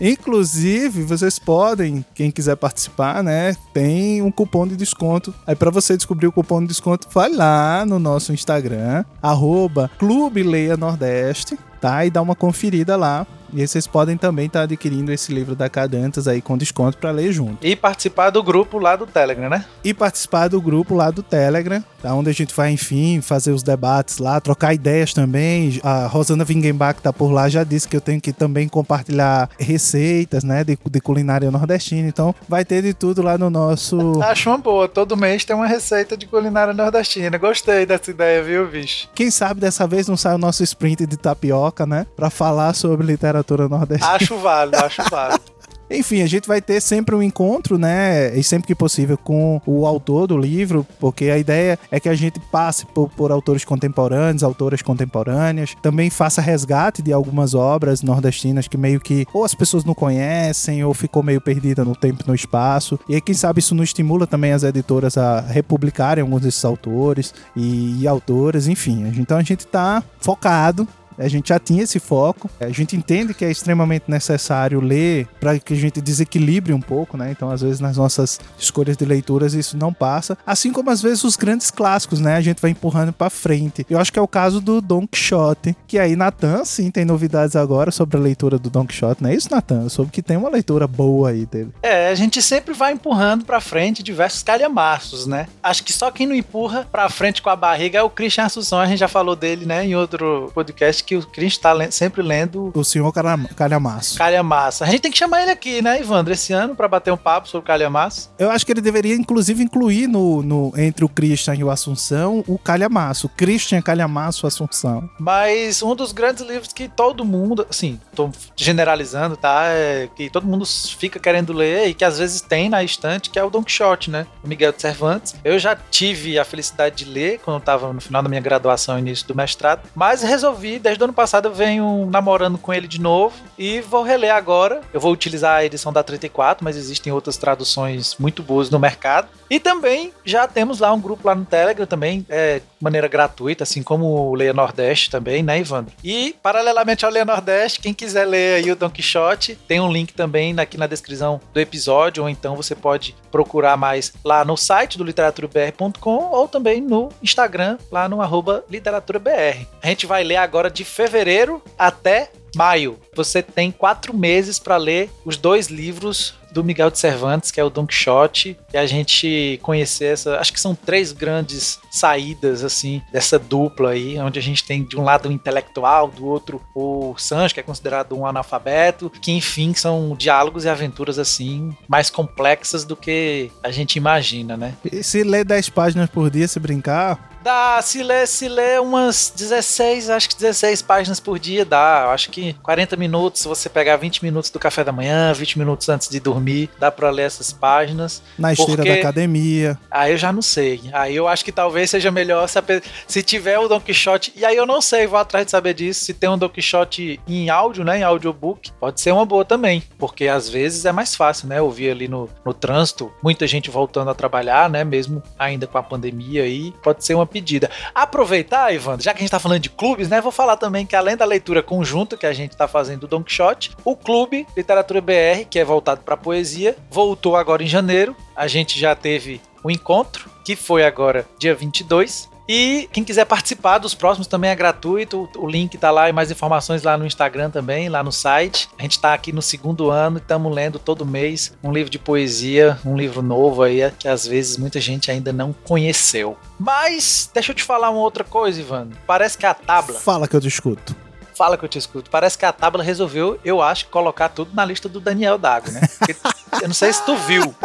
Inclusive, 0.01 1.03
vocês 1.03 1.37
podem, 1.37 2.05
quem 2.13 2.31
quiser 2.31 2.55
participar, 2.55 3.23
né, 3.23 3.55
tem 3.73 4.21
um 4.21 4.31
cupom 4.31 4.67
de 4.67 4.75
desconto. 4.75 5.33
Aí 5.45 5.55
para 5.55 5.71
você 5.71 5.95
descobrir 5.95 6.27
o 6.27 6.31
cupom 6.31 6.61
de 6.61 6.67
desconto, 6.67 7.07
vai 7.11 7.31
lá 7.31 7.85
no 7.85 7.99
nosso 7.99 8.33
Instagram, 8.33 9.05
arroba 9.21 9.89
Clube 9.97 10.43
Leia 10.43 10.75
Nordeste, 10.75 11.57
tá? 11.79 12.05
E 12.05 12.09
dá 12.09 12.21
uma 12.21 12.35
conferida 12.35 12.95
lá 12.95 13.27
e 13.53 13.61
aí 13.61 13.67
vocês 13.67 13.85
podem 13.85 14.17
também 14.17 14.47
estar 14.47 14.59
tá 14.59 14.63
adquirindo 14.63 15.11
esse 15.11 15.31
livro 15.31 15.55
da 15.55 15.69
Cadantas 15.69 16.27
aí 16.27 16.41
com 16.41 16.57
desconto 16.57 16.97
para 16.97 17.11
ler 17.11 17.31
junto. 17.31 17.65
E 17.65 17.75
participar 17.75 18.31
do 18.31 18.41
grupo 18.41 18.79
lá 18.79 18.95
do 18.95 19.05
Telegram, 19.05 19.47
né? 19.47 19.65
E 19.83 19.93
participar 19.93 20.47
do 20.47 20.59
grupo 20.59 20.95
lá 20.95 21.11
do 21.11 21.21
Telegram, 21.21 21.83
tá? 22.01 22.13
onde 22.15 22.31
a 22.31 22.33
gente 22.33 22.53
vai, 22.53 22.71
enfim, 22.71 23.21
fazer 23.21 23.51
os 23.51 23.61
debates 23.61 24.17
lá, 24.17 24.41
trocar 24.41 24.73
ideias 24.73 25.13
também. 25.13 25.79
A 25.83 26.07
Rosana 26.07 26.43
Wingenbach 26.43 26.99
tá 26.99 27.13
por 27.13 27.31
lá, 27.31 27.47
já 27.47 27.63
disse 27.63 27.87
que 27.87 27.95
eu 27.95 28.01
tenho 28.01 28.19
que 28.19 28.33
também 28.33 28.67
compartilhar 28.67 29.49
receitas, 29.59 30.43
né, 30.43 30.63
de, 30.63 30.77
de 30.89 31.01
culinária 31.01 31.51
nordestina. 31.51 32.07
Então, 32.07 32.33
vai 32.49 32.65
ter 32.65 32.81
de 32.81 32.93
tudo 32.93 33.21
lá 33.21 33.37
no 33.37 33.51
nosso... 33.51 34.19
Acho 34.23 34.49
uma 34.49 34.57
boa. 34.57 34.87
Todo 34.87 35.15
mês 35.15 35.45
tem 35.45 35.55
uma 35.55 35.67
receita 35.67 36.17
de 36.17 36.25
culinária 36.25 36.73
nordestina. 36.73 37.37
Gostei 37.37 37.85
dessa 37.85 38.09
ideia, 38.09 38.41
viu, 38.41 38.67
bicho? 38.67 39.09
Quem 39.13 39.29
sabe 39.29 39.61
dessa 39.61 39.85
vez 39.85 40.07
não 40.07 40.17
sai 40.17 40.33
o 40.33 40.39
nosso 40.39 40.63
sprint 40.63 41.05
de 41.05 41.17
tapioca, 41.17 41.85
né? 41.85 42.07
Para 42.15 42.29
falar 42.31 42.73
sobre 42.73 43.05
literatura 43.05 43.42
literatura 43.43 43.67
nordestina. 43.67 44.13
Acho 44.13 44.37
válido, 44.37 44.77
acho 44.77 45.03
válido. 45.09 45.43
Enfim, 45.91 46.21
a 46.23 46.27
gente 46.27 46.47
vai 46.47 46.59
ter 46.59 46.81
sempre 46.81 47.13
um 47.13 47.21
encontro, 47.21 47.77
né? 47.77 48.35
E 48.35 48.43
sempre 48.43 48.65
que 48.65 48.73
possível 48.73 49.15
com 49.15 49.61
o 49.65 49.85
autor 49.85 50.25
do 50.25 50.35
livro, 50.35 50.87
porque 50.99 51.25
a 51.25 51.37
ideia 51.37 51.77
é 51.91 51.99
que 51.99 52.09
a 52.09 52.15
gente 52.15 52.39
passe 52.51 52.85
por, 52.85 53.09
por 53.09 53.31
autores 53.31 53.63
contemporâneos, 53.63 54.43
autoras 54.43 54.81
contemporâneas, 54.81 55.75
também 55.83 56.09
faça 56.09 56.41
resgate 56.41 57.03
de 57.03 57.13
algumas 57.13 57.53
obras 57.53 58.01
nordestinas 58.01 58.67
que 58.67 58.77
meio 58.77 58.99
que 58.99 59.27
ou 59.31 59.43
as 59.43 59.53
pessoas 59.53 59.83
não 59.83 59.93
conhecem 59.93 60.83
ou 60.83 60.93
ficou 60.95 61.21
meio 61.21 61.41
perdida 61.41 61.85
no 61.85 61.95
tempo 61.95 62.23
e 62.23 62.27
no 62.27 62.33
espaço. 62.33 62.97
E 63.07 63.13
aí, 63.13 63.21
quem 63.21 63.35
sabe 63.35 63.59
isso 63.59 63.75
não 63.75 63.83
estimula 63.83 64.25
também 64.25 64.51
as 64.51 64.63
editoras 64.63 65.15
a 65.15 65.41
republicarem 65.41 66.23
alguns 66.23 66.41
desses 66.41 66.63
autores 66.65 67.35
e, 67.55 68.01
e 68.01 68.07
autoras, 68.07 68.67
enfim. 68.67 69.13
Então 69.17 69.37
a 69.37 69.43
gente 69.43 69.67
tá 69.67 70.01
focado 70.19 70.87
a 71.17 71.27
gente 71.27 71.49
já 71.49 71.59
tinha 71.59 71.83
esse 71.83 71.99
foco. 71.99 72.49
A 72.59 72.69
gente 72.69 72.95
entende 72.95 73.33
que 73.33 73.45
é 73.45 73.51
extremamente 73.51 74.05
necessário 74.07 74.79
ler 74.79 75.27
para 75.39 75.59
que 75.59 75.73
a 75.73 75.77
gente 75.77 76.01
desequilibre 76.01 76.73
um 76.73 76.81
pouco, 76.81 77.17
né? 77.17 77.31
Então, 77.31 77.49
às 77.49 77.61
vezes, 77.61 77.79
nas 77.79 77.97
nossas 77.97 78.39
escolhas 78.57 78.97
de 78.97 79.05
leituras, 79.05 79.53
isso 79.53 79.77
não 79.77 79.93
passa. 79.93 80.37
Assim 80.45 80.71
como, 80.71 80.89
às 80.89 81.01
vezes, 81.01 81.23
os 81.23 81.35
grandes 81.35 81.71
clássicos, 81.71 82.19
né? 82.19 82.35
A 82.35 82.41
gente 82.41 82.61
vai 82.61 82.71
empurrando 82.71 83.13
para 83.13 83.29
frente. 83.29 83.85
Eu 83.89 83.99
acho 83.99 84.11
que 84.11 84.19
é 84.19 84.21
o 84.21 84.27
caso 84.27 84.59
do 84.59 84.81
Don 84.81 85.07
Quixote, 85.07 85.75
que 85.87 85.99
aí, 85.99 86.15
Natan, 86.15 86.65
sim, 86.65 86.89
tem 86.91 87.05
novidades 87.05 87.55
agora 87.55 87.91
sobre 87.91 88.17
a 88.17 88.19
leitura 88.19 88.57
do 88.57 88.69
Don 88.69 88.85
Quixote, 88.85 89.23
não 89.23 89.29
é 89.29 89.35
isso, 89.35 89.49
Natan? 89.51 89.89
Soube 89.89 90.11
que 90.11 90.21
tem 90.21 90.37
uma 90.37 90.49
leitura 90.49 90.87
boa 90.87 91.29
aí 91.29 91.45
dele. 91.45 91.71
É, 91.81 92.09
a 92.09 92.15
gente 92.15 92.41
sempre 92.41 92.73
vai 92.73 92.93
empurrando 92.93 93.45
para 93.45 93.59
frente 93.59 94.03
diversos 94.03 94.43
calhamaços, 94.43 95.25
né? 95.25 95.47
Acho 95.61 95.83
que 95.83 95.93
só 95.93 96.11
quem 96.11 96.27
não 96.27 96.35
empurra 96.35 96.87
para 96.91 97.09
frente 97.09 97.41
com 97.41 97.49
a 97.49 97.55
barriga 97.55 97.99
é 97.99 98.01
o 98.01 98.09
Christian 98.09 98.45
Assunção. 98.45 98.79
A 98.79 98.85
gente 98.85 98.99
já 98.99 99.07
falou 99.07 99.35
dele, 99.35 99.65
né, 99.65 99.85
em 99.85 99.95
outro 99.95 100.51
podcast 100.53 101.02
que 101.03 101.15
o 101.15 101.25
Cris 101.25 101.53
está 101.53 101.73
sempre 101.91 102.21
lendo. 102.21 102.71
O 102.73 102.83
senhor 102.83 103.11
Calhamaço. 103.55 104.17
Calhamaço. 104.17 104.83
A 104.83 104.87
gente 104.87 105.01
tem 105.01 105.11
que 105.11 105.17
chamar 105.17 105.43
ele 105.43 105.51
aqui, 105.51 105.81
né, 105.81 105.99
Ivandro, 105.99 106.33
esse 106.33 106.53
ano, 106.53 106.75
para 106.75 106.87
bater 106.87 107.11
um 107.11 107.17
papo 107.17 107.47
sobre 107.47 107.63
o 107.63 107.67
Calhamaço. 107.67 108.31
Eu 108.37 108.49
acho 108.49 108.65
que 108.65 108.71
ele 108.71 108.81
deveria, 108.81 109.15
inclusive, 109.15 109.63
incluir 109.63 110.07
no, 110.07 110.41
no 110.41 110.73
entre 110.77 111.05
o 111.05 111.09
Christian 111.09 111.55
e 111.55 111.63
o 111.63 111.69
Assunção 111.69 112.43
o 112.47 112.57
Calhamaço. 112.57 113.29
Christian 113.29 113.81
Calhamaço 113.81 114.47
Assunção. 114.47 115.09
Mas 115.19 115.81
um 115.81 115.95
dos 115.95 116.11
grandes 116.11 116.45
livros 116.45 116.73
que 116.73 116.87
todo 116.87 117.25
mundo, 117.25 117.65
assim, 117.69 117.99
tô 118.15 118.29
generalizando, 118.55 119.35
tá? 119.35 119.65
É 119.67 120.09
que 120.15 120.29
todo 120.29 120.47
mundo 120.47 120.65
fica 120.65 121.19
querendo 121.19 121.53
ler 121.53 121.87
e 121.87 121.93
que 121.93 122.05
às 122.05 122.19
vezes 122.19 122.41
tem 122.41 122.69
na 122.69 122.83
estante, 122.83 123.29
que 123.29 123.39
é 123.39 123.43
o 123.43 123.49
Don 123.49 123.63
Quixote, 123.63 124.09
né? 124.09 124.25
O 124.43 124.47
Miguel 124.47 124.71
de 124.71 124.81
Cervantes. 124.81 125.35
Eu 125.43 125.57
já 125.59 125.75
tive 125.75 126.37
a 126.39 126.45
felicidade 126.45 127.03
de 127.03 127.05
ler 127.05 127.39
quando 127.39 127.57
eu 127.57 127.61
tava 127.61 127.91
no 127.91 128.01
final 128.01 128.21
da 128.21 128.29
minha 128.29 128.41
graduação, 128.41 128.99
início 128.99 129.27
do 129.27 129.35
mestrado, 129.35 129.81
mas 129.95 130.21
resolvi, 130.21 130.79
desde 130.93 131.03
o 131.03 131.05
ano 131.05 131.13
passado, 131.13 131.47
eu 131.47 131.53
venho 131.53 132.07
namorando 132.11 132.57
com 132.57 132.71
ele 132.71 132.87
de 132.87 133.01
novo 133.01 133.35
e 133.57 133.81
vou 133.81 134.03
reler 134.03 134.33
agora. 134.33 134.81
Eu 134.93 134.99
vou 134.99 135.11
utilizar 135.11 135.57
a 135.57 135.65
edição 135.65 135.91
da 135.91 136.03
34, 136.03 136.63
mas 136.63 136.77
existem 136.77 137.11
outras 137.11 137.35
traduções 137.35 138.15
muito 138.19 138.43
boas 138.43 138.69
no 138.69 138.79
mercado. 138.79 139.27
E 139.49 139.59
também 139.59 140.13
já 140.25 140.47
temos 140.47 140.79
lá 140.79 140.91
um 140.93 140.99
grupo 140.99 141.27
lá 141.27 141.35
no 141.35 141.45
Telegram 141.45 141.85
também, 141.85 142.25
é, 142.29 142.59
de 142.59 142.65
maneira 142.79 143.07
gratuita, 143.07 143.63
assim 143.63 143.81
como 143.81 144.05
o 144.05 144.35
Leia 144.35 144.53
Nordeste 144.53 145.09
também, 145.09 145.43
né, 145.43 145.59
Ivandro? 145.59 145.93
E, 146.03 146.35
paralelamente 146.41 147.05
ao 147.05 147.11
Leia 147.11 147.25
Nordeste, 147.25 147.79
quem 147.79 147.93
quiser 147.93 148.25
ler 148.25 148.63
aí 148.63 148.71
o 148.71 148.75
Don 148.75 148.89
Quixote, 148.89 149.55
tem 149.67 149.79
um 149.79 149.91
link 149.91 150.13
também 150.13 150.55
aqui 150.59 150.77
na 150.77 150.87
descrição 150.87 151.39
do 151.53 151.59
episódio, 151.59 152.23
ou 152.23 152.29
então 152.29 152.55
você 152.55 152.75
pode 152.75 153.15
procurar 153.31 153.77
mais 153.77 154.13
lá 154.23 154.45
no 154.45 154.57
site 154.57 154.97
do 154.97 155.03
literaturabr.com 155.03 156.29
ou 156.31 156.47
também 156.47 156.81
no 156.81 157.09
Instagram, 157.21 157.77
lá 157.91 158.07
no 158.07 158.21
arroba 158.21 158.63
literaturabr. 158.69 159.67
A 159.81 159.87
gente 159.87 160.05
vai 160.05 160.23
ler 160.23 160.37
agora 160.37 160.69
de 160.69 160.82
fevereiro 160.83 161.61
até 161.77 162.31
maio. 162.55 162.97
Você 163.15 163.41
tem 163.41 163.71
quatro 163.71 164.15
meses 164.15 164.59
para 164.59 164.77
ler 164.77 165.09
os 165.25 165.37
dois 165.37 165.67
livros 165.67 166.35
do 166.51 166.63
Miguel 166.63 166.91
de 166.91 166.99
Cervantes, 166.99 167.49
que 167.49 167.59
é 167.59 167.63
o 167.63 167.69
Don 167.69 167.87
Quixote, 167.87 168.55
e 168.71 168.77
a 168.77 168.85
gente 168.85 169.59
conhecer 169.63 170.13
essa. 170.13 170.37
Acho 170.37 170.53
que 170.53 170.61
são 170.61 170.75
três 170.75 171.11
grandes 171.11 171.79
saídas, 171.91 172.63
assim, 172.63 173.01
dessa 173.11 173.39
dupla 173.39 173.89
aí, 173.89 174.19
onde 174.19 174.37
a 174.37 174.41
gente 174.41 174.63
tem 174.63 174.83
de 174.83 174.95
um 174.95 175.03
lado 175.03 175.29
o 175.29 175.31
intelectual, 175.31 176.09
do 176.09 176.27
outro 176.27 176.61
o 176.75 177.15
Sancho, 177.17 177.55
que 177.55 177.59
é 177.59 177.63
considerado 177.63 178.15
um 178.15 178.25
analfabeto, 178.25 179.09
que 179.09 179.31
enfim 179.31 179.73
são 179.73 180.15
diálogos 180.15 180.63
e 180.63 180.69
aventuras, 180.69 181.17
assim, 181.17 181.75
mais 181.87 182.11
complexas 182.11 182.85
do 182.85 182.95
que 182.95 183.49
a 183.63 183.71
gente 183.71 183.95
imagina, 183.95 184.55
né? 184.55 184.75
E 184.91 185.03
se 185.03 185.23
ler 185.23 185.43
10 185.43 185.69
páginas 185.69 186.09
por 186.09 186.29
dia, 186.29 186.47
se 186.47 186.59
brincar, 186.59 187.32
Dá, 187.43 187.81
se 187.81 188.01
lê, 188.01 188.25
se 188.25 188.47
lê 188.47 188.79
umas 188.79 189.33
16, 189.35 190.09
acho 190.09 190.29
que 190.29 190.35
16 190.37 190.81
páginas 190.81 191.19
por 191.19 191.37
dia 191.37 191.65
dá. 191.65 192.09
Acho 192.13 192.29
que 192.29 192.53
40 192.63 192.95
minutos, 192.95 193.41
se 193.41 193.47
você 193.49 193.67
pegar 193.67 193.97
20 193.97 194.23
minutos 194.23 194.49
do 194.49 194.57
café 194.57 194.81
da 194.81 194.93
manhã, 194.93 195.33
20 195.33 195.59
minutos 195.59 195.89
antes 195.89 196.07
de 196.07 196.21
dormir, 196.21 196.69
dá 196.79 196.89
para 196.89 197.09
ler 197.09 197.23
essas 197.23 197.51
páginas. 197.51 198.23
Na 198.39 198.53
esteira 198.53 198.77
porque... 198.77 198.93
da 198.93 198.99
academia. 198.99 199.77
Aí 199.91 200.13
eu 200.13 200.17
já 200.17 200.31
não 200.31 200.41
sei. 200.41 200.81
Aí 200.93 201.13
eu 201.13 201.27
acho 201.27 201.43
que 201.43 201.51
talvez 201.51 201.89
seja 201.89 202.09
melhor 202.09 202.47
saber 202.47 202.81
se 203.05 203.21
tiver 203.21 203.59
o 203.59 203.67
Don 203.67 203.81
Quixote. 203.81 204.31
E 204.37 204.45
aí 204.45 204.55
eu 204.55 204.65
não 204.65 204.81
sei, 204.81 205.05
vou 205.05 205.19
atrás 205.19 205.45
de 205.45 205.51
saber 205.51 205.73
disso. 205.73 206.05
Se 206.05 206.13
tem 206.13 206.29
um 206.29 206.37
Don 206.37 206.47
Quixote 206.47 207.19
em 207.27 207.49
áudio, 207.49 207.83
né? 207.83 207.99
Em 207.99 208.03
audiobook, 208.03 208.71
pode 208.79 209.01
ser 209.01 209.11
uma 209.11 209.25
boa 209.25 209.43
também. 209.43 209.83
Porque 209.97 210.29
às 210.29 210.47
vezes 210.47 210.85
é 210.85 210.93
mais 210.93 211.13
fácil, 211.13 211.49
né? 211.49 211.61
Ouvir 211.61 211.91
ali 211.91 212.07
no, 212.07 212.29
no 212.45 212.53
trânsito, 212.53 213.11
muita 213.21 213.45
gente 213.45 213.69
voltando 213.69 214.09
a 214.09 214.15
trabalhar, 214.15 214.69
né? 214.69 214.85
Mesmo 214.85 215.21
ainda 215.37 215.67
com 215.67 215.77
a 215.77 215.83
pandemia 215.83 216.43
aí, 216.43 216.73
pode 216.81 217.03
ser 217.03 217.15
uma 217.15 217.32
pedida. 217.33 217.71
Aproveitar, 217.95 218.73
Ivan, 218.73 218.99
já 218.99 219.11
que 219.11 219.17
a 219.17 219.21
gente 219.21 219.27
está 219.27 219.39
falando 219.39 219.61
de 219.61 219.69
clubes, 219.69 220.07
né? 220.07 220.21
Vou 220.21 220.31
falar 220.31 220.57
também 220.57 220.85
que 220.85 220.95
além 220.95 221.17
da 221.17 221.25
leitura 221.25 221.63
conjunta 221.63 222.15
que 222.15 222.27
a 222.27 222.33
gente 222.33 222.51
está 222.51 222.67
fazendo 222.67 223.01
do 223.01 223.07
Don 223.07 223.23
Quixote, 223.23 223.71
o 223.83 223.95
Clube 223.95 224.45
Literatura 224.55 225.01
BR, 225.01 225.45
que 225.49 225.57
é 225.57 225.65
voltado 225.65 226.01
para 226.01 226.15
poesia, 226.15 226.77
voltou 226.91 227.35
agora 227.35 227.63
em 227.63 227.67
janeiro. 227.67 228.15
A 228.35 228.47
gente 228.47 228.79
já 228.79 228.95
teve 228.95 229.41
o 229.63 229.67
um 229.67 229.71
encontro, 229.71 230.29
que 230.45 230.55
foi 230.55 230.85
agora 230.85 231.25
dia 231.39 231.55
22. 231.55 232.29
E 232.47 232.89
quem 232.91 233.03
quiser 233.03 233.25
participar 233.25 233.77
dos 233.77 233.93
próximos 233.93 234.27
também 234.27 234.51
é 234.51 234.55
gratuito. 234.55 235.29
O 235.37 235.47
link 235.47 235.77
tá 235.77 235.91
lá 235.91 236.09
e 236.09 236.13
mais 236.13 236.29
informações 236.29 236.83
lá 236.83 236.97
no 236.97 237.05
Instagram 237.05 237.49
também, 237.49 237.89
lá 237.89 238.03
no 238.03 238.11
site. 238.11 238.69
A 238.77 238.81
gente 238.81 238.99
tá 238.99 239.13
aqui 239.13 239.31
no 239.31 239.41
segundo 239.41 239.89
ano 239.89 240.17
e 240.17 240.21
estamos 240.21 240.53
lendo 240.53 240.77
todo 240.77 241.05
mês 241.05 241.53
um 241.63 241.71
livro 241.71 241.89
de 241.89 241.99
poesia, 241.99 242.77
um 242.85 242.97
livro 242.97 243.21
novo 243.21 243.63
aí 243.63 243.91
que 243.97 244.07
às 244.07 244.27
vezes 244.27 244.57
muita 244.57 244.79
gente 244.79 245.09
ainda 245.09 245.31
não 245.31 245.53
conheceu. 245.53 246.37
Mas 246.59 247.29
deixa 247.33 247.51
eu 247.51 247.55
te 247.55 247.63
falar 247.63 247.89
uma 247.89 248.01
outra 248.01 248.23
coisa, 248.23 248.59
Ivan. 248.59 248.89
Parece 249.07 249.37
que 249.37 249.45
a 249.45 249.53
tábua. 249.53 249.99
Fala 249.99 250.27
que 250.27 250.35
eu 250.35 250.41
te 250.41 250.47
escuto. 250.47 250.95
Fala 251.35 251.57
que 251.57 251.65
eu 251.65 251.69
te 251.69 251.77
escuto. 251.77 252.11
Parece 252.11 252.37
que 252.37 252.45
a 252.45 252.51
tábua 252.53 252.83
resolveu, 252.83 253.39
eu 253.43 253.61
acho, 253.61 253.87
colocar 253.87 254.29
tudo 254.29 254.51
na 254.53 254.63
lista 254.63 254.87
do 254.87 254.99
Daniel 254.99 255.37
Dago, 255.37 255.71
né? 255.71 255.81
Porque, 255.97 256.15
eu 256.61 256.67
não 256.67 256.75
sei 256.75 256.93
se 256.93 257.03
tu 257.03 257.15
viu. 257.15 257.55